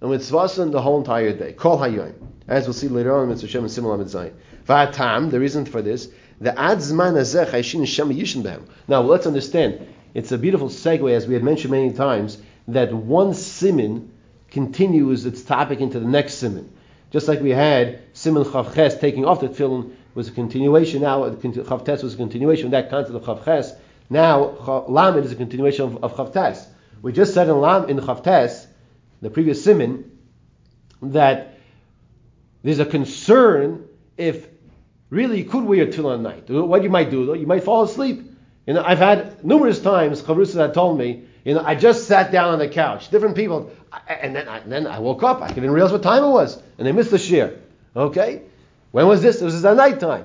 And 0.00 0.08
with 0.08 0.22
Tzvasan 0.22 0.70
the 0.70 0.80
whole 0.80 0.98
entire 0.98 1.36
day. 1.36 1.52
Kol 1.52 1.78
Hayoim. 1.78 2.14
As 2.46 2.66
we'll 2.66 2.74
see 2.74 2.88
later 2.88 3.16
on 3.16 3.28
Mitzvah 3.28 3.48
Shem 3.48 3.62
and 3.62 3.72
Simul 3.72 3.96
Zayin. 3.98 4.34
Va'atam, 4.68 5.30
the 5.30 5.40
reason 5.40 5.64
for 5.64 5.82
this, 5.82 6.08
the 6.40 6.56
ad 6.58 6.78
zman 6.78 7.14
azeh 7.14 7.46
chayshin 7.46 7.86
shem 7.86 8.10
yishin. 8.10 8.68
Now 8.86 9.00
let's 9.00 9.26
understand. 9.26 9.86
It's 10.14 10.30
a 10.30 10.38
beautiful 10.38 10.68
segue, 10.68 11.10
as 11.10 11.26
we 11.26 11.34
had 11.34 11.42
mentioned 11.42 11.72
many 11.72 11.92
times, 11.92 12.38
that 12.68 12.92
one 12.92 13.34
simon 13.34 14.12
continues 14.50 15.26
its 15.26 15.42
topic 15.42 15.80
into 15.80 15.98
the 15.98 16.06
next 16.06 16.34
simon. 16.34 16.70
Just 17.10 17.26
like 17.26 17.40
we 17.40 17.50
had 17.50 18.00
simon 18.12 18.44
chavches 18.44 19.00
taking 19.00 19.24
off 19.24 19.40
the 19.40 19.48
tefillin 19.48 19.92
was 20.14 20.28
a 20.28 20.32
continuation. 20.32 21.02
Now 21.02 21.28
chavtes 21.30 22.02
was 22.02 22.14
a 22.14 22.16
continuation 22.16 22.66
of 22.66 22.70
that 22.72 22.90
concept 22.90 23.16
of 23.16 23.24
chavches. 23.24 23.76
Now 24.10 24.84
lamed 24.88 25.24
is 25.24 25.32
a 25.32 25.36
continuation 25.36 25.84
of, 25.84 26.04
of 26.04 26.14
chavtes. 26.14 26.66
We 27.02 27.12
just 27.12 27.34
said 27.34 27.48
in 27.48 27.60
lam 27.60 27.88
in 27.88 27.98
chavtes, 27.98 28.66
the 29.22 29.30
previous 29.30 29.64
simon, 29.64 30.18
that 31.02 31.58
there's 32.62 32.78
a 32.78 32.86
concern 32.86 33.86
if 34.16 34.48
really 35.10 35.38
you 35.38 35.44
could 35.44 35.64
wear 35.64 35.86
tefillin 35.86 36.14
at 36.14 36.20
night. 36.20 36.50
What 36.50 36.82
you 36.82 36.90
might 36.90 37.10
do 37.10 37.26
though, 37.26 37.34
you 37.34 37.46
might 37.46 37.64
fall 37.64 37.82
asleep. 37.82 38.30
You 38.66 38.74
know, 38.74 38.82
I've 38.82 38.98
had 38.98 39.44
numerous 39.44 39.80
times 39.80 40.22
chavrusas 40.22 40.54
that 40.54 40.72
told 40.72 40.98
me, 40.98 41.24
you 41.44 41.54
know, 41.54 41.62
I 41.62 41.74
just 41.74 42.08
sat 42.08 42.32
down 42.32 42.54
on 42.54 42.58
the 42.58 42.68
couch. 42.68 43.10
Different 43.10 43.36
people, 43.36 43.70
and 44.08 44.34
then 44.34 44.48
I, 44.48 44.58
and 44.58 44.72
then 44.72 44.86
I 44.86 44.98
woke 44.98 45.22
up. 45.22 45.42
I 45.42 45.48
didn't 45.48 45.70
realize 45.70 45.92
what 45.92 46.02
time 46.02 46.24
it 46.24 46.30
was, 46.30 46.60
and 46.78 46.86
they 46.86 46.92
missed 46.92 47.10
the 47.10 47.18
shear. 47.18 47.60
Okay, 47.94 48.42
when 48.92 49.06
was 49.06 49.20
this? 49.20 49.40
This 49.40 49.52
was 49.52 49.64
at 49.64 49.76
night 49.76 50.00
time. 50.00 50.24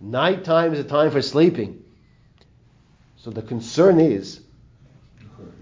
Night 0.00 0.44
time 0.44 0.72
is 0.72 0.80
a 0.80 0.84
time 0.84 1.10
for 1.10 1.20
sleeping. 1.20 1.83
So 3.24 3.30
the 3.30 3.40
concern 3.40 4.00
is 4.00 4.40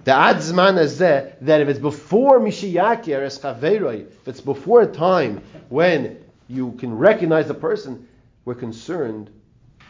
the 0.02 0.10
adzman 0.10 0.80
is 0.80 0.98
that 0.98 1.38
if 1.40 1.68
it's 1.68 1.78
before 1.78 2.40
Mishiyakir 2.40 3.22
es 3.22 3.38
if 3.38 4.28
it's 4.28 4.40
before 4.40 4.82
a 4.82 4.86
time 4.88 5.40
when 5.68 6.18
you 6.48 6.72
can 6.72 6.98
recognize 6.98 7.46
the 7.46 7.54
person, 7.54 8.08
we're 8.44 8.56
concerned 8.56 9.30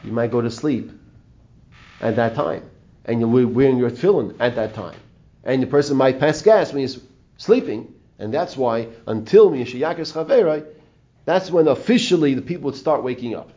you 0.04 0.12
might 0.12 0.30
go 0.30 0.42
to 0.42 0.50
sleep 0.50 0.90
at 2.02 2.16
that 2.16 2.34
time. 2.34 2.68
And 3.06 3.20
you're 3.20 3.46
wearing 3.46 3.78
your 3.78 3.90
tefillin 3.90 4.36
at 4.38 4.54
that 4.56 4.74
time. 4.74 4.98
And 5.42 5.62
the 5.62 5.66
person 5.66 5.96
might 5.96 6.20
pass 6.20 6.42
gas 6.42 6.74
when 6.74 6.82
he's 6.82 7.00
sleeping. 7.38 7.94
And 8.18 8.34
that's 8.34 8.54
why 8.54 8.88
until 9.06 9.50
Mishiyakis 9.50 10.12
Chaverai, 10.12 10.66
that's 11.24 11.50
when 11.50 11.68
officially 11.68 12.34
the 12.34 12.42
people 12.42 12.64
would 12.64 12.76
start 12.76 13.02
waking 13.02 13.34
up. 13.34 13.50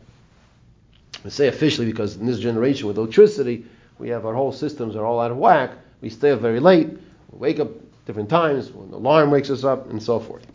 I 1.22 1.28
say 1.28 1.48
officially 1.48 1.86
because 1.86 2.16
in 2.16 2.24
this 2.24 2.38
generation 2.38 2.86
with 2.86 2.96
electricity, 2.96 3.66
we 3.98 4.08
have 4.10 4.26
our 4.26 4.34
whole 4.34 4.52
systems 4.52 4.96
are 4.96 5.04
all 5.04 5.20
out 5.20 5.30
of 5.30 5.36
whack. 5.36 5.72
We 6.00 6.10
stay 6.10 6.30
up 6.30 6.40
very 6.40 6.60
late, 6.60 6.88
we 7.30 7.38
wake 7.38 7.60
up 7.60 7.68
different 8.06 8.28
times 8.28 8.70
when 8.70 8.90
the 8.90 8.96
alarm 8.96 9.30
wakes 9.30 9.50
us 9.50 9.64
up, 9.64 9.90
and 9.90 10.02
so 10.02 10.20
forth. 10.20 10.46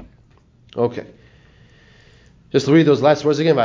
Okay. 0.76 1.06
Just 2.52 2.66
to 2.66 2.74
read 2.74 2.86
those 2.86 3.02
last 3.02 3.24
words 3.24 3.40
again. 3.40 3.56
We 3.56 3.62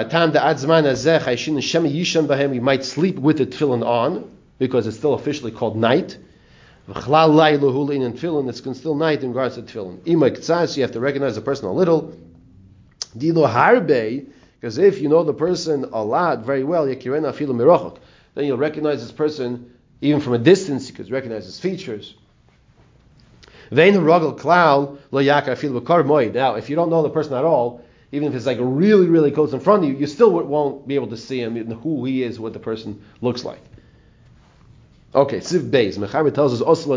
might 2.61 2.85
sleep 2.85 3.18
with 3.18 3.38
the 3.38 3.47
tefillin 3.47 3.85
on 3.85 4.30
because 4.59 4.87
it's 4.87 4.97
still 4.97 5.14
officially 5.14 5.50
called 5.50 5.76
night. 5.76 6.16
In 6.88 6.95
tefillin, 6.95 8.49
it's 8.49 8.78
still 8.78 8.95
night 8.95 9.23
in 9.23 9.30
regards 9.30 9.56
to 9.56 9.62
tefillin. 9.62 10.06
You 10.06 10.83
have 10.83 10.92
to 10.92 11.00
recognize 11.00 11.35
the 11.35 11.40
person 11.40 11.66
a 11.66 11.73
little. 11.73 12.16
Because 14.61 14.78
if 14.78 15.00
you 15.00 15.09
know 15.09 15.25
the 15.25 15.35
person 15.35 15.87
a 15.92 16.04
lot 16.04 16.45
very 16.45 16.64
well, 16.64 16.88
then 18.37 18.45
you'll 18.45 18.59
recognize 18.59 19.00
this 19.00 19.11
person 19.11 19.73
even 20.02 20.21
from 20.21 20.35
a 20.35 20.38
distance. 20.38 20.88
You 20.88 20.95
could 20.95 21.11
recognize 21.11 21.47
his 21.47 21.59
features. 21.59 22.14
Now, 23.71 23.83
if 23.83 23.95
you 23.95 23.97
don't 26.76 26.90
know 26.90 27.02
the 27.02 27.11
person 27.11 27.33
at 27.35 27.45
all, 27.45 27.83
even 28.12 28.28
if 28.28 28.35
it's 28.35 28.45
like 28.47 28.59
really, 28.61 29.07
really 29.07 29.31
close 29.33 29.55
in 29.55 29.61
front 29.61 29.85
of 29.85 29.88
you, 29.88 29.97
you 29.97 30.07
still 30.07 30.31
won't 30.31 30.87
be 30.87 30.97
able 30.97 31.09
to 31.09 31.16
see 31.16 31.40
him, 31.40 31.57
who 31.81 32.05
he 32.05 32.23
is, 32.23 32.38
what 32.38 32.52
the 32.52 32.59
person 32.59 33.02
looks 33.23 33.43
like. 33.43 33.62
Okay, 35.14 35.38
Siv 35.38 35.71
Beis. 35.71 35.97
Mechaber 35.97 36.33
tells 36.33 36.61
us. 36.61 36.85
So 36.85 36.95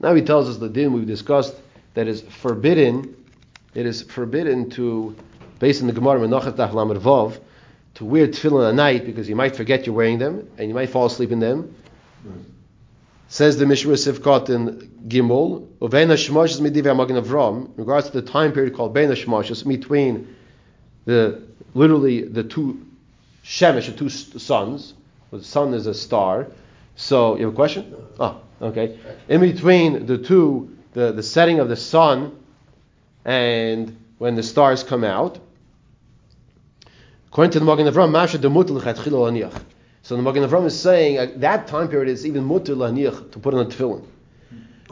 now 0.00 0.14
he 0.14 0.22
tells 0.22 0.48
us 0.50 0.56
the 0.58 0.68
din 0.68 0.92
we've 0.92 1.06
discussed 1.06 1.54
that 1.94 2.06
is 2.06 2.20
forbidden, 2.20 3.16
it 3.74 3.86
is 3.86 4.02
forbidden 4.02 4.68
to, 4.70 5.16
based 5.58 5.80
on 5.80 5.86
the 5.86 5.94
Gemara 5.94 6.20
Menachat 6.20 6.52
Daf 6.52 6.74
Lamed 6.74 7.00
Vav, 7.00 7.40
to 7.96 8.04
wear 8.04 8.28
tefillin 8.28 8.68
at 8.68 8.74
night 8.74 9.06
because 9.06 9.28
you 9.28 9.34
might 9.34 9.56
forget 9.56 9.86
you're 9.86 9.94
wearing 9.94 10.18
them 10.18 10.48
and 10.58 10.68
you 10.68 10.74
might 10.74 10.90
fall 10.90 11.06
asleep 11.06 11.32
in 11.32 11.40
them. 11.40 11.74
Says 13.28 13.58
the 13.58 13.66
Mishra 13.66 13.94
Sivkot 13.94 14.50
in 14.50 14.88
Gimel, 15.08 15.66
Uvein 15.80 16.08
Hashmoshes 16.08 16.60
Midiv 16.60 16.84
Magen 16.96 17.16
Avram, 17.16 17.66
in 17.66 17.74
regards 17.76 18.10
to 18.10 18.20
the 18.20 18.30
time 18.30 18.52
period 18.52 18.74
called 18.74 18.94
Bein 18.94 19.08
Hashmoshes, 19.08 19.66
between 19.66 20.36
the 21.06 21.42
literally 21.74 22.22
the 22.22 22.44
two 22.44 22.86
Shemesh, 23.44 23.86
the 23.86 23.92
two 23.92 24.08
suns. 24.08 24.94
The 25.30 25.42
sun 25.42 25.74
is 25.74 25.86
a 25.86 25.94
star. 25.94 26.48
So 26.96 27.36
you 27.36 27.46
have 27.46 27.52
a 27.52 27.56
question? 27.56 27.94
Oh, 28.18 28.40
okay. 28.60 28.98
In 29.28 29.40
between 29.40 30.06
the 30.06 30.18
two, 30.18 30.76
the, 30.92 31.12
the 31.12 31.22
setting 31.22 31.60
of 31.60 31.68
the 31.68 31.76
sun 31.76 32.36
and 33.24 33.96
when 34.18 34.34
the 34.34 34.42
stars 34.42 34.82
come 34.82 35.04
out. 35.04 35.38
According 37.28 37.52
to 37.52 37.58
the 37.58 37.64
Magen 37.64 37.86
Avram, 37.86 38.10
Masha 38.10 38.38
Demutel 38.38 38.80
Aniach. 38.80 39.62
So 40.06 40.14
the 40.14 40.22
Magen 40.22 40.48
Avram 40.48 40.64
is 40.66 40.80
saying 40.80 41.18
uh, 41.18 41.26
that 41.38 41.66
time 41.66 41.88
period 41.88 42.08
is 42.08 42.24
even 42.24 42.44
mutter 42.44 42.76
laniach 42.76 43.32
to 43.32 43.40
put 43.40 43.54
on 43.54 43.66
a 43.66 43.68
tefillin. 43.68 44.04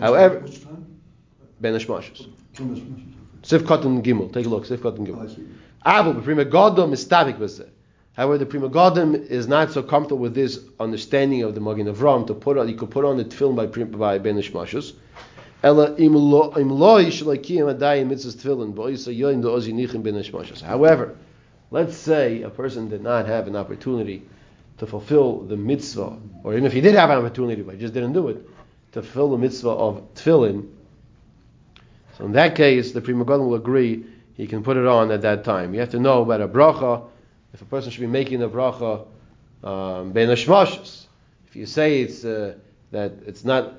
However, 0.01 0.45
Ben 1.61 1.75
Ashmashas. 1.75 2.29
Sifkat 3.43 3.85
and 3.85 4.03
Gimel. 4.03 4.33
Take 4.33 4.47
a 4.47 4.49
look. 4.49 4.67
Sifkat 4.67 4.97
and 4.99 5.07
Gimel. 5.07 5.49
Abu, 5.85 6.21
Pri 6.21 6.35
Megadim 6.35 6.93
is 6.93 7.07
stavik 7.07 7.69
However, 8.15 8.39
the 8.39 8.47
Pri 8.47 8.59
Megadim 8.59 9.27
is 9.27 9.47
not 9.47 9.71
so 9.71 9.85
comfortable 9.85 10.23
with 10.23 10.35
this 10.35 10.59
understanding 10.81 11.45
of 11.45 11.55
the 11.55 11.61
Magen 11.61 11.87
Avram 11.87 12.27
to 12.27 12.35
put 12.35 12.59
on. 12.59 12.69
You 12.69 12.75
could 12.75 12.91
put 12.91 13.05
on 13.05 13.17
the 13.17 13.25
tefillin 13.25 13.55
by 13.55 13.67
by 13.67 14.19
Ben 14.19 14.37
Ashmashas. 14.37 14.95
Ella 15.63 15.95
im 15.95 16.15
lo 16.15 16.51
im 16.57 16.71
lo 16.71 17.01
yishlakim 17.01 17.73
adai 17.73 18.05
mitzvah 18.05 18.33
tefillin 18.33 18.75
bo'isa 18.75 19.17
yoin 19.17 19.41
do 19.41 19.51
ozi 19.51 19.73
nichin 19.73 20.03
ben 20.03 20.15
Ashmashas. 20.15 20.61
However, 20.61 21.15
let's 21.75 21.97
say 21.97 22.43
a 22.43 22.51
person 22.51 22.89
did 22.89 23.03
not 23.03 23.27
have 23.27 23.49
an 23.49 23.57
opportunity 23.57 24.23
to 24.79 24.87
fulfill 24.87 25.41
the 25.41 25.57
mitzvah, 25.57 26.17
or 26.45 26.53
even 26.53 26.67
if 26.67 26.73
he 26.73 26.81
did 26.81 26.95
have 26.95 27.11
an 27.11 27.19
opportunity 27.19 27.63
but 27.63 27.75
he 27.75 27.81
just 27.81 27.93
didn't 27.93 28.13
do 28.13 28.29
it, 28.29 28.37
to 28.93 29.03
fulfill 29.03 29.31
the 29.33 29.39
mitzvah 29.39 29.71
of 29.71 30.15
tefillin. 30.15 30.69
So 32.17 32.27
in 32.27 32.33
that 32.33 32.55
case, 32.55 32.93
the 32.93 33.01
Pri 33.01 33.13
Megadim 33.13 33.49
will 33.49 33.57
agree 33.57 34.07
he 34.37 34.47
can 34.47 34.63
put 34.63 34.77
it 34.77 34.87
on 34.87 35.11
at 35.11 35.23
that 35.23 35.43
time. 35.43 35.75
You 35.75 35.81
have 35.81 35.91
to 35.91 35.99
know 35.99 36.23
about 36.23 36.41
a 36.41 36.47
bracha, 36.47 37.09
if 37.53 37.61
a 37.61 37.65
person 37.65 37.91
should 37.91 38.03
be 38.03 38.07
making 38.07 38.41
a 38.41 38.49
bracha 38.49 39.05
um, 39.65 40.13
ben 40.13 40.31
If 40.31 41.57
you 41.57 41.67
say 41.67 42.03
it's 42.03 42.25
uh, 42.25 42.55
that 42.93 43.15
it's 43.27 43.45
not 43.45 43.75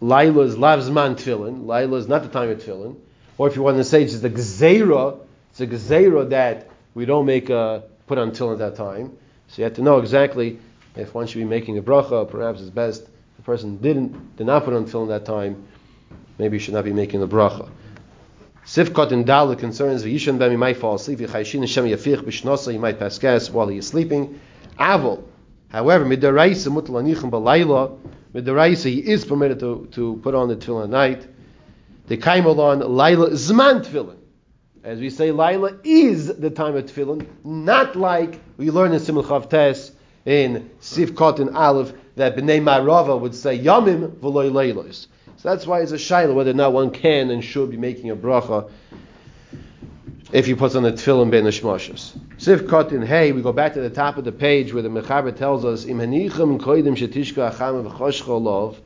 Laila's 0.00 0.54
lavzman 0.54 1.16
tefillin, 1.16 1.66
Laila 1.66 1.96
is 1.96 2.06
not 2.06 2.22
the 2.22 2.28
time 2.28 2.50
of 2.50 2.62
tefillin, 2.62 2.94
or 3.38 3.48
if 3.48 3.56
you 3.56 3.62
want 3.62 3.78
to 3.78 3.84
say 3.84 4.04
it's 4.04 4.20
the 4.20 4.30
gzeira, 4.30 5.18
It's 5.50 5.60
a 5.60 5.66
gezerah 5.66 6.30
that 6.30 6.68
we 6.94 7.04
don't 7.04 7.26
make 7.26 7.50
a 7.50 7.84
put 8.06 8.18
on 8.18 8.32
till 8.32 8.52
at 8.52 8.58
that 8.58 8.76
time. 8.76 9.16
So 9.48 9.62
you 9.62 9.64
have 9.64 9.74
to 9.74 9.82
know 9.82 9.98
exactly 9.98 10.58
if 10.96 11.14
one 11.14 11.26
should 11.26 11.38
be 11.38 11.44
making 11.44 11.78
a 11.78 11.82
bracha. 11.82 12.30
Perhaps 12.30 12.60
it's 12.60 12.70
best 12.70 13.06
the 13.36 13.42
person 13.42 13.78
didn't 13.78 14.36
did 14.36 14.46
not 14.46 14.64
put 14.64 14.74
on 14.74 14.84
at 14.84 15.08
that 15.08 15.24
time. 15.24 15.66
Maybe 16.38 16.56
you 16.56 16.60
should 16.60 16.74
not 16.74 16.84
be 16.84 16.92
making 16.92 17.20
the 17.20 17.28
bracha. 17.28 17.68
Sifkot 18.66 19.12
and 19.12 19.26
Dalit 19.26 19.58
concerns 19.58 20.04
V'yishan 20.04 20.38
bem, 20.38 20.50
he 20.50 20.56
might 20.56 20.78
fall 20.78 20.94
asleep, 20.94 21.18
V'chayshin 21.18 21.60
Hashem 21.60 21.84
yafich 21.84 22.22
b'shnosa, 22.22 22.72
he 22.72 22.78
might 22.78 22.98
pass 22.98 23.18
gas 23.18 23.50
while 23.50 23.68
he 23.68 23.76
is 23.76 23.86
sleeping. 23.86 24.40
Avol, 24.78 25.22
however, 25.68 26.06
midaraisa 26.06 26.72
mutal 26.72 26.94
anichem 27.02 27.30
b'layla, 27.30 27.98
midaraisa 28.34 28.86
he 28.86 29.00
is 29.00 29.26
permitted 29.26 29.60
to, 29.60 29.86
to 29.92 30.18
put 30.22 30.34
on 30.34 30.48
the 30.48 30.56
tefillin 30.56 30.84
at 30.84 30.90
night. 30.90 31.28
The 32.06 32.16
kaimalon 32.16 32.88
laila 32.88 33.30
zman 33.32 33.84
tefillin. 33.84 34.16
As 34.84 35.00
we 35.00 35.08
say, 35.08 35.30
laila 35.30 35.78
is 35.82 36.26
the 36.26 36.50
time 36.50 36.76
of 36.76 36.84
tefillin, 36.84 37.26
not 37.42 37.96
like 37.96 38.38
we 38.58 38.70
learn 38.70 38.92
in 38.92 39.00
Simul 39.00 39.24
Chavtes 39.24 39.92
in 40.26 40.68
Sifkot 40.78 41.38
and 41.40 41.56
Aleph 41.56 41.94
that 42.16 42.36
Bnei 42.36 42.60
Marava 42.60 43.18
would 43.18 43.34
say 43.34 43.58
yamim 43.58 44.10
v'loy 44.16 44.52
leilos. 44.52 45.06
So 45.38 45.48
that's 45.48 45.66
why 45.66 45.80
it's 45.80 45.92
a 45.92 45.96
shaila 45.96 46.34
whether 46.34 46.50
or 46.50 46.54
not 46.54 46.74
one 46.74 46.90
can 46.90 47.30
and 47.30 47.42
should 47.42 47.70
be 47.70 47.78
making 47.78 48.10
a 48.10 48.16
bracha 48.16 48.70
if 50.32 50.44
he 50.44 50.54
puts 50.54 50.74
on 50.74 50.82
the 50.82 50.92
tefillin 50.92 51.30
ben 51.30 51.44
hashmashas. 51.44 52.14
Sif 52.36 52.68
cut 52.68 52.92
in 52.92 53.00
hey, 53.00 53.32
we 53.32 53.40
go 53.40 53.52
back 53.54 53.72
to 53.74 53.80
the 53.80 53.88
top 53.88 54.18
of 54.18 54.24
the 54.24 54.32
page 54.32 54.74
where 54.74 54.82
the 54.82 54.90
mechaber 54.90 55.34
tells 55.34 55.64
us 55.64 55.86
im 55.86 55.96
hanichem 55.96 56.60
koidim 56.60 56.94
shetishka 56.94 57.50
acham 57.54 57.90
v'choshcha 57.90 58.76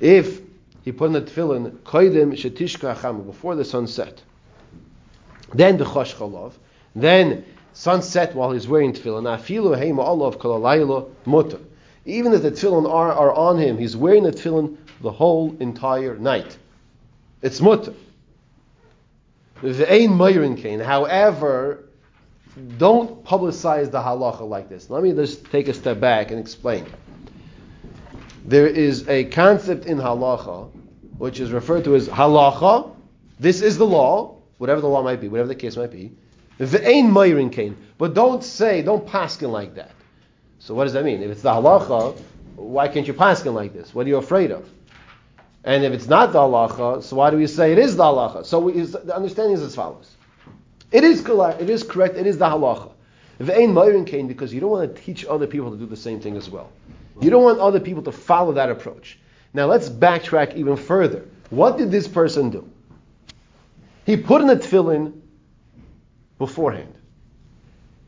If 0.00 0.42
he 0.82 0.92
put 0.92 1.06
on 1.06 1.12
the 1.14 1.22
tefillin 1.22 1.78
koidim 1.78 2.34
shetishka 2.34 2.94
acham 2.94 3.24
before 3.24 3.54
the 3.54 3.64
sun 3.64 3.86
set, 3.86 4.22
then 5.54 5.76
the 5.76 5.84
choshcha 5.84 6.52
then 6.94 7.44
sunset 7.72 8.34
while 8.34 8.52
he's 8.52 8.66
wearing 8.66 8.92
tefillin. 8.92 9.24
Afilu 9.24 9.78
hey 9.78 9.90
ma'alav 9.90 10.38
kol 10.38 11.12
mutter. 11.24 11.60
Even 12.04 12.32
if 12.32 12.42
the 12.42 12.50
tefillin 12.50 12.90
are, 12.90 13.12
are 13.12 13.32
on 13.32 13.58
him, 13.58 13.78
he's 13.78 13.96
wearing 13.96 14.24
the 14.24 14.32
tefillin 14.32 14.76
the 15.00 15.10
whole 15.10 15.56
entire 15.60 16.16
night. 16.16 16.56
It's 17.42 17.60
mutter. 17.60 17.94
Ve'ein 19.62 20.10
mayrin 20.10 20.56
kain. 20.56 20.80
However, 20.80 21.84
don't 22.78 23.24
publicize 23.24 23.90
the 23.90 24.00
halacha 24.00 24.48
like 24.48 24.68
this. 24.68 24.90
Let 24.90 25.02
me 25.02 25.12
just 25.12 25.44
take 25.50 25.68
a 25.68 25.74
step 25.74 26.00
back 26.00 26.30
and 26.30 26.40
explain. 26.40 26.86
There 28.44 28.66
is 28.66 29.08
a 29.08 29.24
concept 29.24 29.86
in 29.86 29.98
halacha 29.98 30.70
which 31.18 31.38
is 31.40 31.52
referred 31.52 31.84
to 31.84 31.94
as 31.94 32.08
halacha. 32.08 32.94
This 33.38 33.62
is 33.62 33.78
the 33.78 33.86
law, 33.86 34.39
whatever 34.60 34.82
the 34.82 34.86
law 34.86 35.02
might 35.02 35.22
be, 35.22 35.26
whatever 35.26 35.48
the 35.48 35.54
case 35.54 35.74
might 35.74 35.90
be. 35.90 36.12
Ve'ein 36.58 37.10
mayrin 37.10 37.50
kain. 37.50 37.78
But 37.96 38.12
don't 38.12 38.44
say, 38.44 38.82
don't 38.82 39.06
paskin 39.06 39.50
like 39.50 39.74
that. 39.76 39.92
So 40.58 40.74
what 40.74 40.84
does 40.84 40.92
that 40.92 41.02
mean? 41.02 41.22
If 41.22 41.30
it's 41.30 41.40
the 41.40 41.48
halacha, 41.48 42.14
why 42.56 42.86
can't 42.88 43.08
you 43.08 43.14
paskin 43.14 43.54
like 43.54 43.72
this? 43.72 43.94
What 43.94 44.04
are 44.04 44.10
you 44.10 44.18
afraid 44.18 44.50
of? 44.50 44.68
And 45.64 45.82
if 45.82 45.94
it's 45.94 46.08
not 46.08 46.34
the 46.34 46.40
halacha, 46.40 47.02
so 47.02 47.16
why 47.16 47.30
do 47.30 47.38
we 47.38 47.46
say 47.46 47.72
it 47.72 47.78
is 47.78 47.96
the 47.96 48.02
halacha? 48.02 48.44
So 48.44 48.58
we, 48.58 48.82
the 48.82 49.16
understanding 49.16 49.54
is 49.54 49.62
as 49.62 49.74
follows. 49.74 50.14
It 50.92 51.04
is 51.04 51.22
correct, 51.22 51.62
it 51.62 51.70
is 51.70 51.82
correct, 51.82 52.16
it 52.16 52.26
is 52.26 52.36
the 52.36 52.44
halacha. 52.44 52.92
Ve'ein 53.40 53.72
moirin 53.72 54.06
kain, 54.06 54.28
because 54.28 54.52
you 54.52 54.60
don't 54.60 54.70
want 54.70 54.94
to 54.94 55.02
teach 55.02 55.24
other 55.24 55.46
people 55.46 55.70
to 55.70 55.78
do 55.78 55.86
the 55.86 55.96
same 55.96 56.20
thing 56.20 56.36
as 56.36 56.50
well. 56.50 56.70
You 57.22 57.30
don't 57.30 57.44
want 57.44 57.60
other 57.60 57.80
people 57.80 58.02
to 58.02 58.12
follow 58.12 58.52
that 58.52 58.68
approach. 58.68 59.18
Now 59.54 59.64
let's 59.64 59.88
backtrack 59.88 60.54
even 60.56 60.76
further. 60.76 61.24
What 61.48 61.78
did 61.78 61.90
this 61.90 62.06
person 62.06 62.50
do? 62.50 62.70
He 64.10 64.16
put 64.16 64.42
in 64.42 64.50
a 64.50 64.56
tefillin 64.56 65.20
beforehand. 66.36 66.92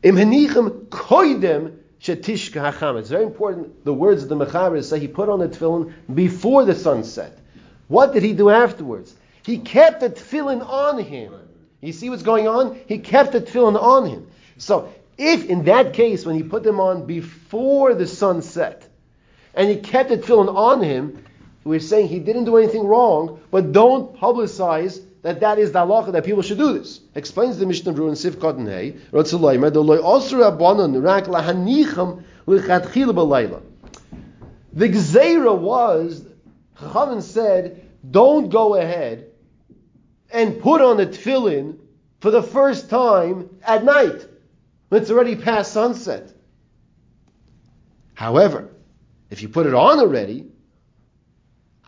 Koidem 0.03 1.77
shetishka 2.01 2.73
hacham. 2.73 2.99
It's 2.99 3.07
very 3.07 3.23
important. 3.23 3.85
The 3.85 3.93
words 3.93 4.21
of 4.23 4.27
the 4.27 4.35
mechaber 4.35 4.83
say 4.83 4.99
he 4.99 5.07
put 5.07 5.29
on 5.29 5.39
the 5.39 5.47
tefillin 5.47 5.93
before 6.13 6.65
the 6.65 6.75
sunset. 6.75 7.39
What 7.87 8.11
did 8.11 8.21
he 8.21 8.33
do 8.33 8.49
afterwards? 8.49 9.15
He 9.45 9.59
kept 9.59 10.01
the 10.01 10.09
tefillin 10.09 10.61
on 10.67 10.99
him. 10.99 11.35
You 11.79 11.93
see 11.93 12.09
what's 12.09 12.23
going 12.23 12.49
on? 12.49 12.77
He 12.85 12.97
kept 12.97 13.31
the 13.31 13.39
tefillin 13.39 13.81
on 13.81 14.05
him. 14.05 14.27
So, 14.57 14.93
if 15.17 15.45
in 15.45 15.63
that 15.63 15.93
case, 15.93 16.25
when 16.25 16.35
he 16.35 16.43
put 16.43 16.63
them 16.63 16.81
on 16.81 17.05
before 17.05 17.93
the 17.93 18.07
sun 18.07 18.41
set, 18.41 18.85
and 19.53 19.69
he 19.69 19.77
kept 19.77 20.09
the 20.09 20.17
tefillin 20.17 20.53
on 20.53 20.83
him, 20.83 21.23
we're 21.63 21.79
saying 21.79 22.09
he 22.09 22.19
didn't 22.19 22.43
do 22.43 22.57
anything 22.57 22.85
wrong, 22.85 23.39
but 23.51 23.71
don't 23.71 24.17
publicize 24.17 25.01
that 25.23 25.39
that 25.39 25.57
is 25.57 25.71
the 25.71 25.79
halacha 25.79 26.11
that 26.11 26.25
people 26.25 26.41
should 26.41 26.57
do 26.57 26.77
this. 26.77 26.99
Explains 27.15 27.57
the 27.57 27.65
Mishnah 27.65 27.93
Berurah 27.93 28.09
in 28.09 28.15
Sif 28.15 28.39
Cotton 28.39 28.67
Hay, 28.67 28.91
Ratzalaymer, 29.11 29.71
the 29.71 29.81
loy 29.81 29.97
osur 29.97 30.51
abanon 30.51 31.01
rak 31.01 31.25
lahanicham 31.25 32.23
lichatchil 32.45 33.11
b'layla. 33.13 33.61
The 34.73 34.89
gzeira 34.89 35.57
was, 35.57 36.25
Chachamim 36.77 37.21
said, 37.21 37.89
don't 38.09 38.49
go 38.49 38.75
ahead 38.75 39.27
and 40.31 40.59
put 40.61 40.81
on 40.81 40.97
the 40.97 41.05
tefillin 41.05 41.77
for 42.19 42.29
the 42.29 42.43
first 42.43 42.89
time 42.89 43.49
at 43.65 43.85
night 43.85 44.27
when 44.89 45.01
it's 45.01 45.11
already 45.11 45.37
past 45.37 45.71
sunset. 45.71 46.33
However, 48.13 48.69
if 49.29 49.41
you 49.41 49.47
put 49.47 49.67
it 49.67 49.73
on 49.73 49.99
already, 49.99 50.47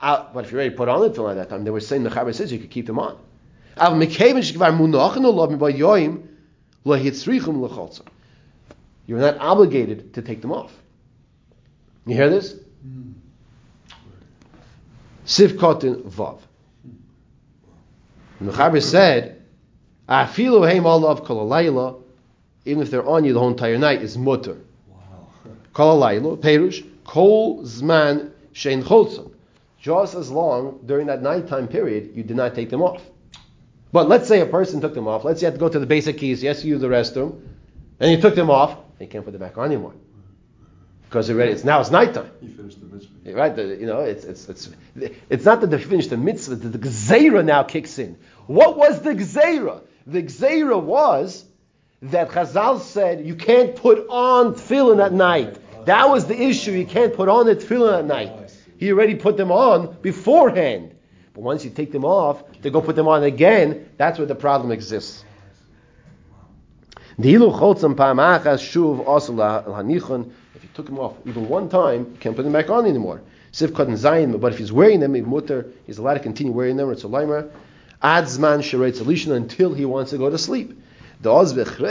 uh, 0.02 0.28
but 0.34 0.46
if 0.46 0.52
you 0.52 0.58
already 0.58 0.76
put 0.76 0.88
on 0.88 1.02
the 1.02 1.10
tefillin 1.10 1.32
at 1.32 1.36
that 1.36 1.50
time, 1.50 1.66
they 1.66 1.72
were 1.72 1.82
saying 1.82 2.04
the 2.04 2.10
Chaber 2.10 2.34
says 2.34 2.50
you 2.50 2.60
could 2.60 2.72
keep 2.72 2.86
them 2.86 3.00
on. 3.00 3.18
You're 9.08 9.20
not 9.20 9.38
obligated 9.38 10.14
to 10.14 10.22
take 10.22 10.42
them 10.42 10.52
off. 10.52 10.72
You 12.06 12.16
hear 12.16 12.30
this? 12.30 12.56
Siv 15.26 15.58
Kotin 15.58 16.04
Vav. 16.04 16.40
And 18.40 18.50
the 18.50 18.54
Chaber 18.54 18.82
said, 18.82 19.44
Afilu 20.08 20.70
heim 20.70 20.86
olav 20.86 21.24
kol 21.24 22.04
even 22.66 22.82
if 22.82 22.92
they're 22.92 23.08
on 23.08 23.24
you 23.24 23.34
the 23.34 23.40
whole 23.40 23.50
entire 23.50 23.78
night, 23.78 24.02
is 24.02 24.18
mutter. 24.18 24.58
Kol 25.74 26.00
alayla, 26.00 26.38
perush, 26.38 26.88
kol 27.04 27.64
zman 27.64 28.32
shein 28.54 28.84
cholzon. 28.84 29.32
Just 29.80 30.16
as 30.16 30.32
long 30.32 30.80
during 30.86 31.08
that 31.08 31.22
nighttime 31.22 31.68
period, 31.68 32.12
you 32.16 32.24
did 32.24 32.38
not 32.38 32.56
take 32.56 32.70
them 32.70 32.82
off. 32.82 33.02
But 33.96 34.10
let's 34.10 34.28
say 34.28 34.42
a 34.42 34.46
person 34.46 34.82
took 34.82 34.94
them 34.94 35.08
off. 35.08 35.24
Let's 35.24 35.40
say 35.40 35.46
you 35.46 35.52
have 35.52 35.54
to 35.54 35.60
go 35.66 35.70
to 35.70 35.80
the 35.80 35.86
basic 35.86 36.18
keys. 36.18 36.44
Yes, 36.44 36.66
you 36.66 36.74
use 36.74 36.82
the 36.82 36.90
restroom, 36.90 37.40
and 37.98 38.12
you 38.12 38.20
took 38.20 38.36
them 38.36 38.50
off. 38.50 38.78
They 39.00 39.08
can't 39.08 39.24
put 39.24 39.32
them 39.32 39.40
back 39.40 39.58
on 39.58 39.68
anymore 39.68 39.94
because 41.06 41.30
already 41.30 41.54
it's 41.54 41.64
now 41.64 41.80
it's 41.80 41.92
nighttime. 41.92 42.30
He 42.42 42.50
finished 42.50 42.82
the 42.82 42.88
mitzvah. 42.94 43.34
Right? 43.34 43.56
The, 43.56 43.64
you 43.64 43.86
know, 43.86 44.02
it's 44.02 44.26
it's 44.26 44.50
it's 44.50 44.70
it's 45.30 45.46
not 45.46 45.62
that 45.62 45.68
they 45.68 45.80
finished 45.80 46.10
the 46.10 46.18
mitzvah. 46.18 46.56
The, 46.56 46.68
the 46.68 46.78
gzeira 46.78 47.46
now 47.46 47.64
kicks 47.64 47.98
in. 47.98 48.18
What 48.48 48.76
was 48.76 49.00
the 49.00 49.16
gzeira? 49.16 49.82
The 50.06 50.24
gzeira 50.24 50.84
was 50.84 51.46
that 52.02 52.32
Chazal 52.32 52.82
said 52.82 53.26
you 53.26 53.36
can't 53.36 53.78
put 53.78 54.08
on 54.10 54.56
tefillin 54.56 55.02
at 55.02 55.14
night. 55.14 55.58
That 55.86 56.10
was 56.10 56.26
the 56.26 56.38
issue. 56.38 56.74
You 56.74 56.86
can't 56.86 57.14
put 57.14 57.30
on 57.30 57.46
the 57.46 57.56
tefillin 57.56 58.00
at 58.00 58.06
night. 58.06 58.52
He 58.78 58.92
already 58.92 59.16
put 59.16 59.38
them 59.38 59.54
on 59.54 59.96
beforehand. 60.02 60.95
But 61.36 61.44
once 61.44 61.64
you 61.66 61.70
take 61.70 61.92
them 61.92 62.06
off, 62.06 62.42
to 62.62 62.70
go 62.72 62.82
put 62.82 62.96
them 62.96 63.10
on 63.10 63.24
again, 63.24 63.90
that's 63.98 64.18
where 64.18 64.26
the 64.26 64.36
problem 64.36 64.72
exists. 64.72 65.26
If 67.18 67.26
you 67.26 67.40
took 70.74 70.86
them 70.86 71.00
off 71.00 71.16
even 71.26 71.50
one 71.50 71.68
time, 71.70 72.12
you 72.14 72.18
can't 72.20 72.36
put 72.36 72.44
them 72.44 72.54
back 72.54 72.70
on 72.70 72.86
anymore. 72.86 73.22
But 73.58 74.54
if 74.54 74.58
he's 74.58 74.72
wearing 74.72 75.02
them, 75.02 75.14
he's 75.86 75.98
allowed 75.98 76.14
to 76.14 76.20
continue 76.22 76.54
wearing 76.54 76.78
them. 76.78 76.90
It's 76.92 77.04
a 77.04 77.08
limer. 77.08 77.52
Adzman 78.02 79.36
until 79.36 79.74
he 79.74 79.86
wants 79.86 80.12
to 80.12 80.18
go 80.18 80.30
to 80.30 80.38
sleep. 80.38 80.82
Then, 81.22 81.82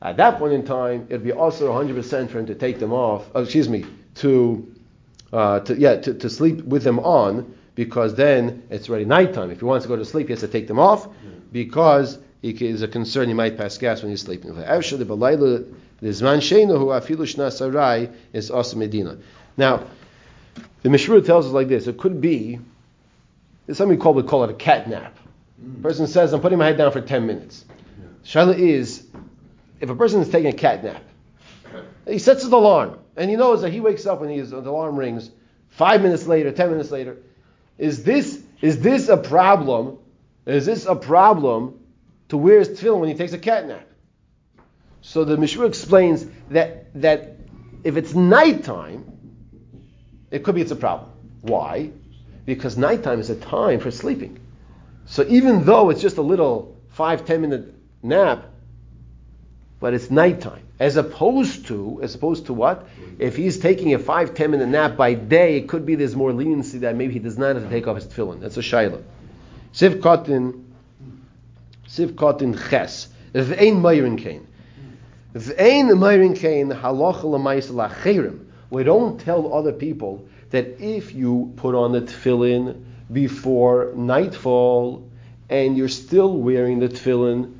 at 0.00 0.16
that 0.16 0.38
point 0.38 0.52
in 0.52 0.64
time, 0.64 1.06
it'd 1.08 1.24
be 1.24 1.32
also 1.32 1.72
100% 1.72 2.30
for 2.30 2.38
him 2.38 2.46
to 2.46 2.54
take 2.54 2.78
them 2.78 2.92
off. 2.92 3.28
Oh, 3.34 3.42
excuse 3.42 3.68
me, 3.68 3.84
to 4.18 4.74
uh, 5.32 5.60
to, 5.60 5.78
yeah, 5.78 5.96
to, 5.96 6.14
to 6.14 6.30
sleep 6.30 6.64
with 6.64 6.84
them 6.84 6.98
on 7.00 7.54
because 7.74 8.14
then 8.14 8.62
it's 8.70 8.88
already 8.88 9.04
nighttime. 9.04 9.50
If 9.50 9.58
he 9.60 9.64
wants 9.64 9.84
to 9.84 9.88
go 9.88 9.96
to 9.96 10.04
sleep, 10.04 10.26
he 10.28 10.32
has 10.32 10.40
to 10.40 10.48
take 10.48 10.66
them 10.66 10.78
off 10.78 11.06
because 11.52 12.18
it 12.42 12.62
is 12.62 12.82
a 12.82 12.88
concern 12.88 13.28
he 13.28 13.34
might 13.34 13.56
pass 13.56 13.76
gas 13.78 14.02
when 14.02 14.10
he's 14.10 14.22
sleeping. 14.22 14.56
is 18.32 18.50
also 18.50 18.76
medina. 18.76 19.18
Now, 19.56 19.84
the 20.82 20.90
Mishra 20.90 21.20
tells 21.20 21.46
us 21.46 21.52
like 21.52 21.68
this: 21.68 21.86
it 21.86 21.98
could 21.98 22.20
be 22.20 22.60
something 23.68 23.96
we 23.96 24.02
call 24.02 24.14
we 24.14 24.22
call 24.22 24.44
it 24.44 24.50
a 24.50 24.54
cat 24.54 24.88
nap. 24.88 25.18
Mm. 25.62 25.82
person 25.82 26.06
says, 26.06 26.32
"I'm 26.32 26.40
putting 26.40 26.58
my 26.58 26.66
head 26.66 26.78
down 26.78 26.92
for 26.92 27.00
ten 27.00 27.26
minutes." 27.26 27.64
Yeah. 28.00 28.44
Shaila 28.44 28.58
is, 28.58 29.06
if 29.80 29.90
a 29.90 29.94
person 29.96 30.20
is 30.20 30.28
taking 30.28 30.50
a 30.50 30.56
cat 30.56 30.84
nap, 30.84 31.02
he 32.06 32.18
sets 32.18 32.42
his 32.42 32.52
alarm. 32.52 32.98
And 33.18 33.28
he 33.28 33.34
knows 33.34 33.62
that 33.62 33.72
he 33.72 33.80
wakes 33.80 34.06
up 34.06 34.20
when 34.20 34.30
his, 34.30 34.50
the 34.50 34.58
alarm 34.58 34.96
rings, 34.96 35.28
five 35.70 36.02
minutes 36.02 36.28
later, 36.28 36.52
ten 36.52 36.70
minutes 36.70 36.92
later. 36.92 37.16
Is 37.76 38.04
this 38.04 38.40
is 38.60 38.80
this 38.80 39.08
a 39.08 39.16
problem? 39.16 39.98
Is 40.46 40.66
this 40.66 40.86
a 40.86 40.94
problem 40.94 41.80
to 42.28 42.36
wear 42.36 42.60
his 42.60 42.68
tefillin 42.68 43.00
when 43.00 43.08
he 43.08 43.16
takes 43.16 43.32
a 43.32 43.38
cat 43.38 43.66
nap? 43.66 43.86
So 45.00 45.24
the 45.24 45.36
Mishra 45.36 45.66
explains 45.66 46.26
that 46.50 46.94
that 47.02 47.36
if 47.82 47.96
it's 47.96 48.14
nighttime, 48.14 49.04
it 50.30 50.44
could 50.44 50.54
be 50.54 50.60
it's 50.60 50.70
a 50.70 50.76
problem. 50.76 51.10
Why? 51.40 51.90
Because 52.46 52.78
nighttime 52.78 53.18
is 53.18 53.30
a 53.30 53.36
time 53.36 53.80
for 53.80 53.90
sleeping. 53.90 54.38
So 55.06 55.24
even 55.28 55.64
though 55.64 55.90
it's 55.90 56.00
just 56.00 56.18
a 56.18 56.22
little 56.22 56.76
five, 56.90 57.26
ten 57.26 57.40
minute 57.40 57.74
nap, 58.00 58.44
but 59.80 59.92
it's 59.92 60.08
nighttime. 60.08 60.67
As 60.80 60.96
opposed 60.96 61.66
to, 61.66 61.98
as 62.02 62.14
opposed 62.14 62.46
to 62.46 62.52
what? 62.52 62.86
If 63.18 63.36
he's 63.36 63.58
taking 63.58 63.94
a 63.94 63.98
five, 63.98 64.34
ten 64.34 64.52
minute 64.52 64.68
nap 64.68 64.96
by 64.96 65.14
day, 65.14 65.56
it 65.56 65.68
could 65.68 65.84
be 65.84 65.96
there's 65.96 66.14
more 66.14 66.32
leniency 66.32 66.78
that 66.78 66.94
maybe 66.94 67.14
he 67.14 67.18
does 67.18 67.36
not 67.36 67.56
have 67.56 67.64
to 67.64 67.70
take 67.70 67.88
off 67.88 67.96
his 67.96 68.06
tefillin. 68.06 68.40
That's 68.40 68.56
a 68.56 68.60
shayla. 68.60 69.02
Siv 69.74 70.00
kotin, 70.00 70.64
siv 71.88 72.12
kotin 72.12 72.56
ches. 72.70 73.08
V'ein 73.34 73.80
mayrin 73.80 74.16
kain. 74.18 74.46
V'ein 75.34 75.88
mayrin 75.90 76.36
kain 76.36 76.70
halacha 76.70 77.24
l'mayis 77.24 77.70
lacherim. 77.70 78.46
We 78.70 78.84
don't 78.84 79.20
tell 79.20 79.52
other 79.52 79.72
people 79.72 80.28
that 80.50 80.80
if 80.80 81.12
you 81.12 81.52
put 81.56 81.74
on 81.74 81.92
the 81.92 82.02
tefillin 82.02 82.84
before 83.12 83.92
nightfall 83.96 85.08
and 85.50 85.76
you're 85.76 85.88
still 85.88 86.36
wearing 86.38 86.78
the 86.78 86.88
tefillin 86.88 87.57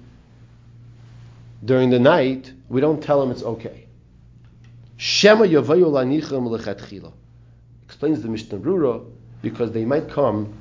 during 1.65 1.91
the 1.91 1.99
night, 1.99 2.53
we 2.69 2.81
don't 2.81 3.03
tell 3.03 3.21
them 3.21 3.31
it's 3.31 3.43
okay. 3.43 3.87
Shema 4.97 5.45
yavayu 5.45 5.87
lanicham 5.87 6.49
lechatchila. 6.49 7.13
Explains 7.85 8.23
the 8.23 8.29
Mishnah 8.29 8.59
Brura 8.59 9.05
because 9.43 9.73
they 9.73 9.85
might 9.85 10.11
come 10.11 10.55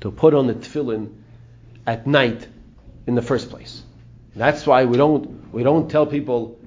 to 0.00 0.10
put 0.10 0.34
on 0.34 0.46
the 0.46 0.54
tefillin 0.54 1.12
at 1.86 2.06
night 2.06 2.46
in 3.06 3.14
the 3.14 3.22
first 3.22 3.50
place. 3.50 3.82
That's 4.34 4.66
why 4.66 4.84
we 4.84 4.96
don't 4.96 5.52
we 5.52 5.62
don't 5.62 5.90
tell 5.90 6.06
people 6.06 6.58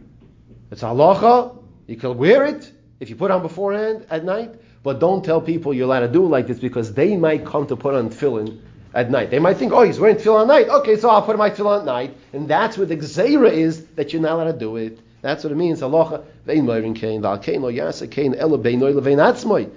it's 0.72 0.82
halacha. 0.82 1.58
You 1.88 1.98
can 1.98 2.18
wear 2.18 2.46
it 2.46 2.72
if 3.00 3.10
you 3.10 3.16
put 3.16 3.32
on 3.32 3.42
beforehand 3.42 4.06
at 4.10 4.24
night, 4.24 4.56
but 4.84 5.00
don't 5.00 5.24
tell 5.24 5.42
people 5.42 5.74
you're 5.74 5.86
allowed 5.86 6.02
to 6.02 6.08
do 6.08 6.26
it 6.26 6.30
like 6.30 6.48
this 6.48 6.60
because 6.60 6.94
they 6.94 7.16
might 7.16 7.46
come 7.46 7.68
to 7.68 7.76
put 7.76 7.94
on 7.94 8.10
tefillin 8.10 8.60
at 8.94 9.12
night. 9.12 9.30
They 9.30 9.40
might 9.40 9.58
think, 9.58 9.72
oh, 9.72 9.84
he's 9.84 10.00
wearing 10.00 10.18
tefillin 10.18 10.42
at 10.42 10.48
night. 10.48 10.70
Okay, 10.70 10.98
so 10.98 11.10
I'll 11.10 11.22
put 11.22 11.38
my 11.38 11.50
tefillin 11.50 11.80
at 11.80 11.86
night. 11.86 12.18
And 12.34 12.48
that's 12.48 12.78
what 12.78 12.90
the 12.90 12.98
gzeira 12.98 13.52
is, 13.52 13.86
that 13.96 14.14
you're 14.14 14.22
not 14.22 14.34
allowed 14.34 14.52
to 14.52 14.58
do 14.58 14.76
it. 14.78 15.00
That's 15.22 15.44
what 15.44 15.52
it 15.52 15.56
means. 15.56 15.82
Halacha, 15.82 16.24
vein 16.46 16.66
moirin 16.66 16.96
kain, 16.96 17.22
val 17.22 17.38
kain 17.40 17.62
lo 17.62 17.72
yasa 17.72 18.10
kain, 18.10 18.36
ela 18.36 18.58
bein 18.58 18.82
oil 18.82 19.00
vein 19.02 19.18
atzmoy. 19.18 19.70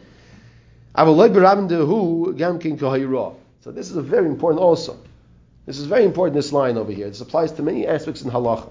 Avaloi 0.95 1.31
berabin 1.31 1.69
dehu, 1.69 2.37
gam 2.37 2.59
kin 2.59 2.79
kohayra. 2.79 3.35
So 3.61 3.73
this 3.73 3.91
is 3.91 3.97
a 3.97 4.03
very 4.03 4.27
important 4.27 4.63
also. 4.63 4.99
This 5.67 5.79
is 5.79 5.87
very 5.87 6.05
important, 6.05 6.35
this 6.35 6.53
line 6.53 6.77
over 6.77 6.93
here. 6.93 7.09
This 7.09 7.21
applies 7.21 7.53
to 7.53 7.63
many 7.63 7.87
aspects 7.87 8.23
in 8.23 8.31
halacha. 8.31 8.71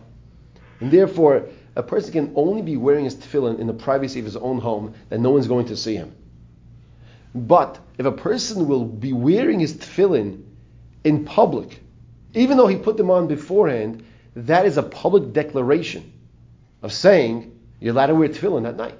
And 0.79 0.91
therefore, 0.91 1.45
a 1.75 1.83
person 1.83 2.11
can 2.11 2.33
only 2.35 2.61
be 2.61 2.75
wearing 2.75 3.05
his 3.05 3.15
tefillin 3.15 3.59
in 3.59 3.67
the 3.67 3.73
privacy 3.73 4.19
of 4.19 4.25
his 4.25 4.35
own 4.35 4.59
home, 4.59 4.93
that 5.09 5.19
no 5.19 5.31
one's 5.31 5.47
going 5.47 5.67
to 5.67 5.77
see 5.77 5.95
him. 5.95 6.13
But 7.33 7.79
if 7.97 8.05
a 8.05 8.11
person 8.11 8.67
will 8.67 8.83
be 8.85 9.13
wearing 9.13 9.59
his 9.59 9.73
tefillin 9.73 10.43
in 11.03 11.25
public, 11.25 11.81
even 12.33 12.57
though 12.57 12.67
he 12.67 12.75
put 12.75 12.97
them 12.97 13.09
on 13.09 13.27
beforehand, 13.27 14.03
that 14.35 14.65
is 14.65 14.77
a 14.77 14.83
public 14.83 15.33
declaration 15.33 16.11
of 16.81 16.91
saying 16.91 17.57
you're 17.79 17.93
allowed 17.93 18.07
to 18.07 18.15
wear 18.15 18.29
tefillin 18.29 18.67
at 18.67 18.75
night. 18.75 18.97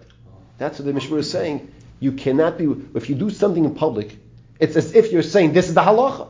That's 0.58 0.80
what 0.80 0.86
the 0.86 1.00
Mishmur 1.00 1.20
is 1.20 1.30
saying. 1.30 1.72
You 2.00 2.13
cannot 2.13 2.58
be, 2.58 2.67
if 2.96 3.10
you 3.10 3.15
do 3.15 3.30
something 3.30 3.65
in 3.65 3.76
public, 3.76 4.17
it's 4.60 4.76
as 4.76 4.94
if 4.94 5.12
you're 5.12 5.24
saying 5.24 5.54
this 5.54 5.67
is 5.67 5.74
the 5.74 5.82
halacha. 5.82 6.30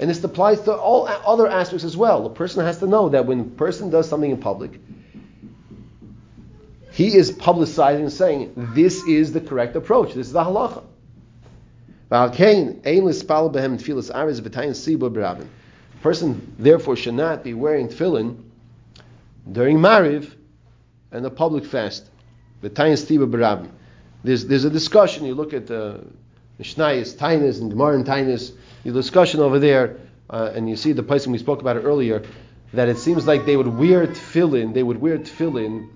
And 0.00 0.08
this 0.08 0.22
applies 0.22 0.60
to 0.62 0.74
all 0.74 1.08
other 1.08 1.48
aspects 1.48 1.84
as 1.84 1.96
well. 1.96 2.22
The 2.22 2.30
person 2.30 2.64
has 2.64 2.78
to 2.78 2.86
know 2.86 3.08
that 3.08 3.26
when 3.26 3.40
a 3.40 3.44
person 3.44 3.90
does 3.90 4.08
something 4.08 4.30
in 4.30 4.38
public, 4.38 4.80
he 6.92 7.14
is 7.14 7.32
publicizing 7.32 8.00
and 8.00 8.12
saying, 8.12 8.52
this 8.56 9.04
is 9.04 9.32
the 9.32 9.40
correct 9.40 9.76
approach. 9.76 10.14
This 10.14 10.28
is 10.28 10.32
the 10.32 10.44
halacha. 10.44 10.84
A 12.10 12.30
person 16.00 16.54
therefore 16.58 16.96
should 16.96 17.14
not 17.14 17.44
be 17.44 17.52
wearing 17.54 17.88
tefillin 17.88 18.44
during 19.50 19.78
Mariv 19.78 20.32
and 21.12 21.26
a 21.26 21.30
public 21.30 21.66
fast. 21.66 22.08
There's, 22.62 24.46
there's 24.46 24.64
a 24.64 24.70
discussion. 24.70 25.26
You 25.26 25.34
look 25.34 25.52
at 25.52 25.66
the 25.66 26.06
Mishnayis, 26.58 27.14
Tainis, 27.14 27.60
and 27.60 27.70
Gemara 27.70 27.96
and 27.96 28.06
Tainis. 28.06 28.52
The 28.84 28.92
discussion 28.92 29.40
over 29.40 29.58
there, 29.58 29.98
uh, 30.30 30.52
and 30.54 30.68
you 30.68 30.76
see 30.76 30.92
the 30.92 31.02
place 31.02 31.26
we 31.26 31.38
spoke 31.38 31.60
about 31.60 31.76
it 31.76 31.84
earlier, 31.84 32.24
that 32.72 32.88
it 32.88 32.98
seems 32.98 33.26
like 33.26 33.44
they 33.44 33.56
would 33.56 33.68
wear 33.68 34.06
tefillin. 34.06 34.72
They 34.72 34.82
would 34.82 35.00
wear 35.00 35.18
tefillin 35.18 35.90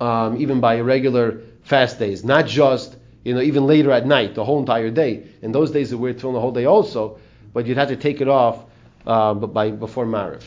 um, 0.00 0.40
even 0.40 0.60
by 0.60 0.80
regular 0.80 1.42
fast 1.62 1.98
days, 1.98 2.24
not 2.24 2.46
just 2.46 2.96
you 3.28 3.34
know, 3.34 3.42
even 3.42 3.66
later 3.66 3.90
at 3.90 4.06
night, 4.06 4.34
the 4.34 4.42
whole 4.42 4.58
entire 4.58 4.90
day. 4.90 5.22
In 5.42 5.52
those 5.52 5.70
days, 5.70 5.90
they 5.90 5.96
wear 5.96 6.14
tefillin 6.14 6.32
the 6.32 6.40
whole 6.40 6.50
day 6.50 6.64
also, 6.64 7.18
but 7.52 7.66
you'd 7.66 7.76
have 7.76 7.88
to 7.88 7.96
take 7.96 8.22
it 8.22 8.28
off 8.28 8.64
uh, 9.06 9.34
by 9.34 9.70
before 9.70 10.06
Mariv. 10.06 10.42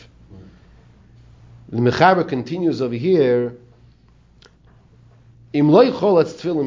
The 1.68 1.76
Mechaber 1.76 2.28
continues 2.28 2.82
over 2.82 2.96
here. 2.96 3.56
Im 5.52 5.68
loy 5.68 5.92
tefillin 5.92 6.66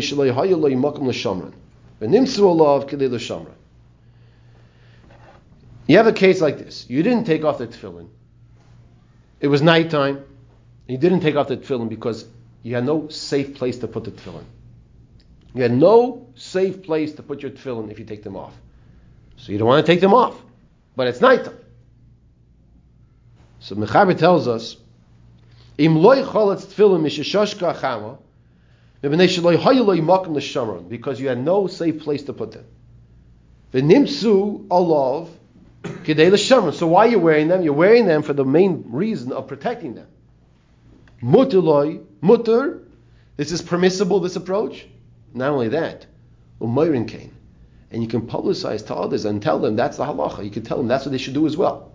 chama 0.00 0.32
hayu 0.32 0.58
loy 0.58 0.74
l'shamran 0.74 1.52
olav 2.00 2.90
l'shamran. 2.90 3.52
You 5.86 5.98
have 5.98 6.06
a 6.06 6.14
case 6.14 6.40
like 6.40 6.56
this. 6.56 6.86
You 6.88 7.02
didn't 7.02 7.24
take 7.24 7.44
off 7.44 7.58
the 7.58 7.66
tefillin. 7.66 8.08
It 9.40 9.48
was 9.48 9.60
nighttime. 9.60 10.24
You 10.86 10.96
didn't 10.96 11.20
take 11.20 11.36
off 11.36 11.48
the 11.48 11.58
tefillin 11.58 11.90
because 11.90 12.24
you 12.62 12.74
had 12.74 12.84
no 12.84 13.08
safe 13.08 13.54
place 13.54 13.78
to 13.78 13.88
put 13.88 14.04
the 14.04 14.10
tefillin. 14.10 14.44
You 15.54 15.62
had 15.62 15.72
no 15.72 16.28
safe 16.34 16.82
place 16.82 17.12
to 17.14 17.22
put 17.22 17.42
your 17.42 17.50
tefillin 17.50 17.90
if 17.90 17.98
you 17.98 18.04
take 18.04 18.22
them 18.22 18.36
off. 18.36 18.54
So 19.36 19.52
you 19.52 19.58
don't 19.58 19.68
want 19.68 19.84
to 19.84 19.92
take 19.92 20.00
them 20.00 20.14
off. 20.14 20.40
But 20.96 21.08
it's 21.08 21.20
nighttime. 21.20 21.58
So 23.60 23.76
Mechaber 23.76 24.16
tells 24.16 24.48
us, 24.48 24.76
Im 25.78 25.96
loy 25.96 26.22
choletz 26.22 26.66
tefillin 26.66 27.02
mishashashka 27.02 27.76
chama, 27.76 28.18
because 30.88 31.20
you 31.20 31.28
had 31.28 31.38
no 31.38 31.68
safe 31.68 32.00
place 32.00 32.24
to 32.24 32.32
put 32.32 32.50
them. 32.50 32.64
V'nimsu 33.72 34.66
alav 34.68 35.28
kedei 35.84 36.32
l'shamron. 36.32 36.74
So 36.74 36.88
why 36.88 37.06
are 37.06 37.10
you 37.10 37.20
wearing 37.20 37.46
them? 37.46 37.62
You're 37.62 37.74
wearing 37.74 38.06
them 38.06 38.22
for 38.22 38.32
the 38.32 38.44
main 38.44 38.86
reason 38.88 39.30
of 39.30 39.46
protecting 39.46 39.94
them. 39.94 40.08
Mutaloi, 41.22 42.04
mutter. 42.20 42.82
This 43.36 43.52
is 43.52 43.62
permissible, 43.62 44.20
this 44.20 44.36
approach. 44.36 44.86
Not 45.34 45.50
only 45.50 45.68
that, 45.68 46.06
umayrin 46.60 47.06
kain. 47.06 47.32
And 47.90 48.02
you 48.02 48.08
can 48.08 48.22
publicize 48.22 48.86
to 48.88 48.94
others 48.94 49.24
and 49.24 49.42
tell 49.42 49.58
them 49.58 49.76
that's 49.76 49.96
the 49.96 50.04
halacha. 50.04 50.44
You 50.44 50.50
can 50.50 50.62
tell 50.62 50.76
them 50.76 50.88
that's 50.88 51.04
what 51.04 51.12
they 51.12 51.18
should 51.18 51.34
do 51.34 51.46
as 51.46 51.56
well. 51.56 51.92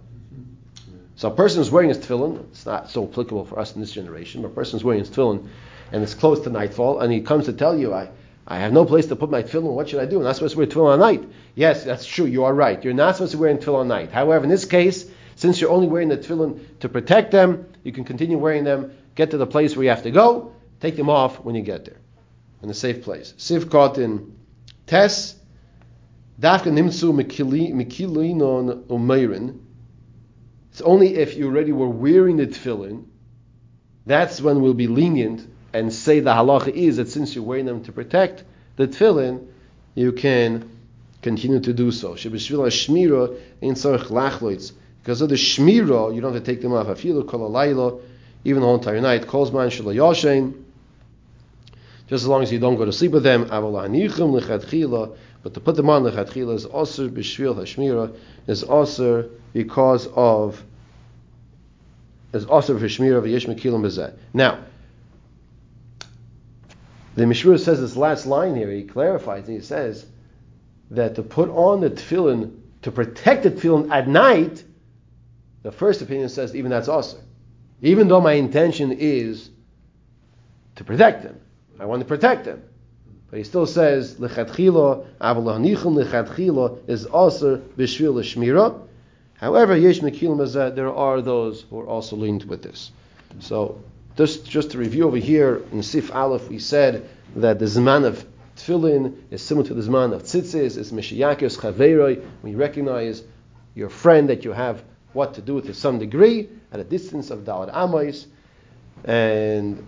So 1.15 1.29
a 1.29 1.36
person 1.36 1.62
is 1.62 1.69
wearing 1.69 1.89
his 1.89 1.99
tefillin, 1.99 2.39
it's 2.49 2.65
not 2.65 2.89
so 2.89 3.07
applicable 3.07 3.45
for 3.45 3.59
us 3.59 3.75
in 3.75 3.81
this 3.81 3.91
generation, 3.91 4.41
but 4.41 4.47
a 4.49 4.51
person 4.51 4.77
is 4.77 4.83
wearing 4.83 5.01
his 5.01 5.12
tefillin 5.12 5.47
and 5.91 6.01
it's 6.01 6.15
close 6.15 6.39
to 6.41 6.49
nightfall, 6.49 7.01
and 7.01 7.13
he 7.13 7.21
comes 7.21 7.45
to 7.45 7.53
tell 7.53 7.77
you, 7.77 7.93
I, 7.93 8.09
I 8.47 8.57
have 8.57 8.73
no 8.73 8.83
place 8.83 9.05
to 9.07 9.15
put 9.15 9.29
my 9.29 9.43
tefillin, 9.43 9.75
what 9.75 9.89
should 9.89 9.99
I 9.99 10.07
do? 10.07 10.17
I'm 10.17 10.23
not 10.23 10.36
supposed 10.36 10.53
to 10.53 10.57
wear 10.57 10.67
tefillin 10.67 10.93
at 10.93 10.99
night. 10.99 11.29
Yes, 11.53 11.83
that's 11.83 12.05
true, 12.05 12.25
you 12.25 12.45
are 12.45 12.53
right. 12.53 12.83
You're 12.83 12.95
not 12.95 13.15
supposed 13.15 13.33
to 13.33 13.38
wear 13.38 13.55
tefillin 13.55 13.81
at 13.81 13.88
night. 13.88 14.12
However, 14.12 14.43
in 14.43 14.49
this 14.49 14.65
case, 14.65 15.05
since 15.36 15.62
you're 15.62 15.69
only 15.69 15.88
wearing 15.88 16.09
the 16.09 16.17
tefillin 16.17 16.79
to 16.79 16.89
protect 16.89 17.31
them, 17.31 17.67
you 17.83 17.91
can 17.91 18.05
continue 18.05 18.39
wearing 18.39 18.63
them 18.63 18.91
get 19.15 19.32
to 19.32 19.38
the 19.38 19.47
place 19.47 19.76
where 19.76 19.84
you 19.84 19.89
have 19.89 20.04
to 20.04 20.12
go, 20.12 20.54
take 20.80 20.95
them 20.95 21.10
off 21.10 21.39
when 21.39 21.56
you 21.56 21.62
get 21.62 21.86
there, 21.86 21.97
in 22.62 22.69
a 22.69 22.73
safe 22.73 23.04
place. 23.04 23.34
Siv 23.38 23.69
caught 23.69 23.97
in 23.97 24.36
Tes, 24.86 25.36
Dafka 26.39 26.71
Nimtsu 26.71 27.13
Mikilinon 27.13 28.84
Umeirin. 28.88 29.60
It's 30.71 30.82
only 30.82 31.15
if 31.15 31.36
you 31.38 31.47
already 31.47 31.71
were 31.71 31.89
wearing 31.89 32.38
the 32.38 32.47
tefillin, 32.47 33.06
that's 34.06 34.41
when 34.41 34.62
we'll 34.62 34.73
be 34.73 34.88
lenient 34.88 35.47
and 35.71 35.93
say 35.93 36.19
the 36.19 36.32
halacha 36.32 36.69
is 36.69 36.97
that 36.97 37.10
since 37.10 37.36
you're 37.36 37.43
wearing 37.43 37.65
them 37.65 37.84
to 37.84 37.91
protect 37.91 38.43
the 38.76 38.88
tefillin, 38.88 39.47
you 39.95 40.12
can 40.12 40.69
continue 41.21 41.60
to 41.60 41.73
do 41.73 41.91
so. 41.91 42.13
Because 42.13 42.49
of 45.21 45.30
the 45.30 45.36
shmira, 45.36 46.15
you 46.15 46.21
don't 46.21 46.34
have 46.34 46.43
to 46.43 46.52
take 46.52 46.62
them 46.62 46.73
off. 46.73 46.88
Even 48.45 48.62
the 48.62 48.67
whole 48.67 48.77
entire 48.77 49.01
night. 49.01 49.27
Calls 49.27 49.51
man 49.51 49.69
yashen. 49.69 50.63
Just 52.08 52.23
as 52.23 52.27
long 52.27 52.43
as 52.43 52.51
you 52.51 52.60
don't 52.60 52.75
go 52.75 52.86
to 52.86 52.91
sleep 52.91 53.12
with 53.12 53.23
them, 53.23 53.47
but 53.47 55.53
to 55.53 55.60
put 55.60 55.75
them 55.75 55.89
on 55.89 56.03
lechatchila 56.03 56.53
is 56.53 56.65
also 56.65 57.10
b'shvil 57.10 57.56
hashmira 57.56 58.15
is 58.47 58.63
also 58.63 59.29
because 59.53 60.08
of 60.15 60.62
is 62.34 62.45
also 62.45 62.77
for 62.77 62.86
shmira 62.86 63.17
of 63.17 63.27
yesh 63.27 63.45
mekilim. 63.45 64.13
Now, 64.34 64.60
The 67.15 67.27
Mishra 67.27 67.60
says 67.60 67.79
this 67.79 67.95
last 67.95 68.25
line 68.25 68.56
here, 68.56 68.71
he 68.71 68.84
clarifies 68.84 69.47
and 69.47 69.58
he 69.58 69.63
says 69.63 70.06
that 70.91 71.15
to 71.15 71.23
put 71.23 71.49
on 71.49 71.82
the 71.82 71.91
tefillin, 71.91 72.60
to 72.82 72.91
protect 72.91 73.43
the 73.43 73.51
tefillin 73.51 73.91
at 73.91 74.08
night, 74.08 74.63
the 75.62 75.71
first 75.71 76.01
opinion 76.01 76.29
says 76.29 76.56
even 76.56 76.71
that's 76.71 76.88
also. 76.88 77.17
Even 77.84 78.08
though 78.08 78.22
my 78.22 78.34
intention 78.34 78.93
is 78.93 79.50
to 80.76 80.84
protect 80.84 81.24
them. 81.24 81.39
I 81.80 81.86
want 81.86 82.00
to 82.02 82.08
protect 82.08 82.46
them. 82.46 82.63
But 83.30 83.38
he 83.38 83.43
still 83.43 83.65
says, 83.65 84.15
Lechatchila, 84.15 85.06
Avalahnichum 85.19 86.04
Lechatchila 86.04 86.88
is 86.88 87.06
also 87.06 87.58
Bishvil 87.58 88.15
Shmira. 88.24 88.80
However, 89.34 89.76
Yesh 89.76 90.00
Mekilim 90.00 90.76
there 90.76 90.93
are 90.93 91.22
those 91.22 91.63
who 91.63 91.80
are 91.82 91.88
also 91.88 92.15
linked 92.15 92.46
with 92.46 92.63
this. 92.63 92.91
So, 93.39 93.84
just, 94.15 94.50
just 94.50 94.72
to 94.72 94.78
review 94.78 95.06
over 95.06 95.17
here, 95.17 95.62
in 95.74 95.84
Sif 95.84 96.13
Aleph, 96.15 96.48
we 96.48 96.60
said 96.60 97.10
that 97.36 97.60
the 97.60 97.65
Zman 97.65 98.06
of 98.06 98.26
Tfilin 98.56 99.15
is 99.30 99.41
similar 99.41 99.67
to 99.67 99.74
the 99.74 99.82
Zman 99.82 100.13
of 100.13 100.24
Tzitzis, 100.24 100.78
is 100.78 100.91
Mishiyakis 100.93 101.58
Chaveroi, 101.58 102.24
you 102.46 102.56
recognize 102.56 103.24
your 103.76 103.89
friend 103.89 104.30
that 104.30 104.46
you 104.46 104.54
have 104.54 104.84
what 105.13 105.36
to 105.36 105.41
do 105.41 105.62
to 105.62 105.73
some 105.73 105.99
degree, 105.99 106.49
at 106.71 106.80
a 106.80 106.84
distance 106.84 107.30
of 107.30 107.39
Dalit 107.39 107.73
Amais. 107.73 108.26
And 109.06 109.86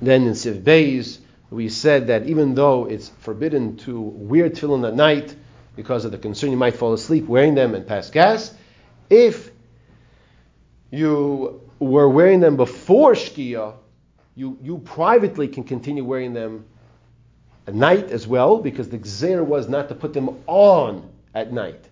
then 0.00 0.26
in 0.26 0.34
Sif 0.34 0.58
Beis, 0.58 1.18
we 1.50 1.68
said 1.68 2.08
that 2.08 2.26
even 2.26 2.54
though 2.54 2.86
it's 2.86 3.08
forbidden 3.20 3.76
to 3.78 4.00
wear 4.00 4.50
tefillin 4.50 4.86
at 4.86 4.94
night 4.94 5.34
because 5.76 6.04
of 6.04 6.12
the 6.12 6.18
concern 6.18 6.50
you 6.50 6.56
might 6.56 6.76
fall 6.76 6.92
asleep 6.92 7.26
wearing 7.26 7.54
them 7.54 7.74
and 7.74 7.86
pass 7.86 8.10
gas, 8.10 8.54
if 9.08 9.50
you 10.90 11.62
were 11.78 12.08
wearing 12.08 12.40
them 12.40 12.56
before 12.56 13.12
Shkia, 13.12 13.74
you, 14.34 14.58
you 14.62 14.78
privately 14.78 15.48
can 15.48 15.64
continue 15.64 16.04
wearing 16.04 16.32
them 16.32 16.66
at 17.66 17.74
night 17.74 18.10
as 18.10 18.26
well 18.26 18.58
because 18.58 18.88
the 18.88 18.98
Gzer 18.98 19.44
was 19.44 19.68
not 19.68 19.88
to 19.88 19.94
put 19.94 20.12
them 20.12 20.42
on 20.46 21.08
at 21.34 21.52
night. 21.52 21.88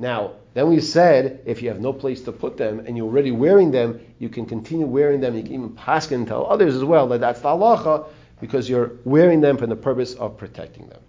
Now, 0.00 0.32
then 0.54 0.68
we 0.70 0.80
said 0.80 1.42
if 1.44 1.62
you 1.62 1.68
have 1.68 1.80
no 1.80 1.92
place 1.92 2.22
to 2.22 2.32
put 2.32 2.56
them 2.56 2.80
and 2.80 2.96
you're 2.96 3.06
already 3.06 3.30
wearing 3.30 3.70
them, 3.70 4.00
you 4.18 4.30
can 4.30 4.46
continue 4.46 4.86
wearing 4.86 5.20
them. 5.20 5.36
You 5.36 5.42
can 5.42 5.52
even 5.52 5.70
pass 5.70 6.10
and 6.10 6.26
tell 6.26 6.46
others 6.46 6.74
as 6.74 6.82
well 6.82 7.06
that 7.08 7.20
that's 7.20 7.42
the 7.42 7.48
halacha 7.48 8.06
because 8.40 8.68
you're 8.68 8.92
wearing 9.04 9.42
them 9.42 9.58
for 9.58 9.66
the 9.66 9.76
purpose 9.76 10.14
of 10.14 10.38
protecting 10.38 10.88
them. 10.88 11.00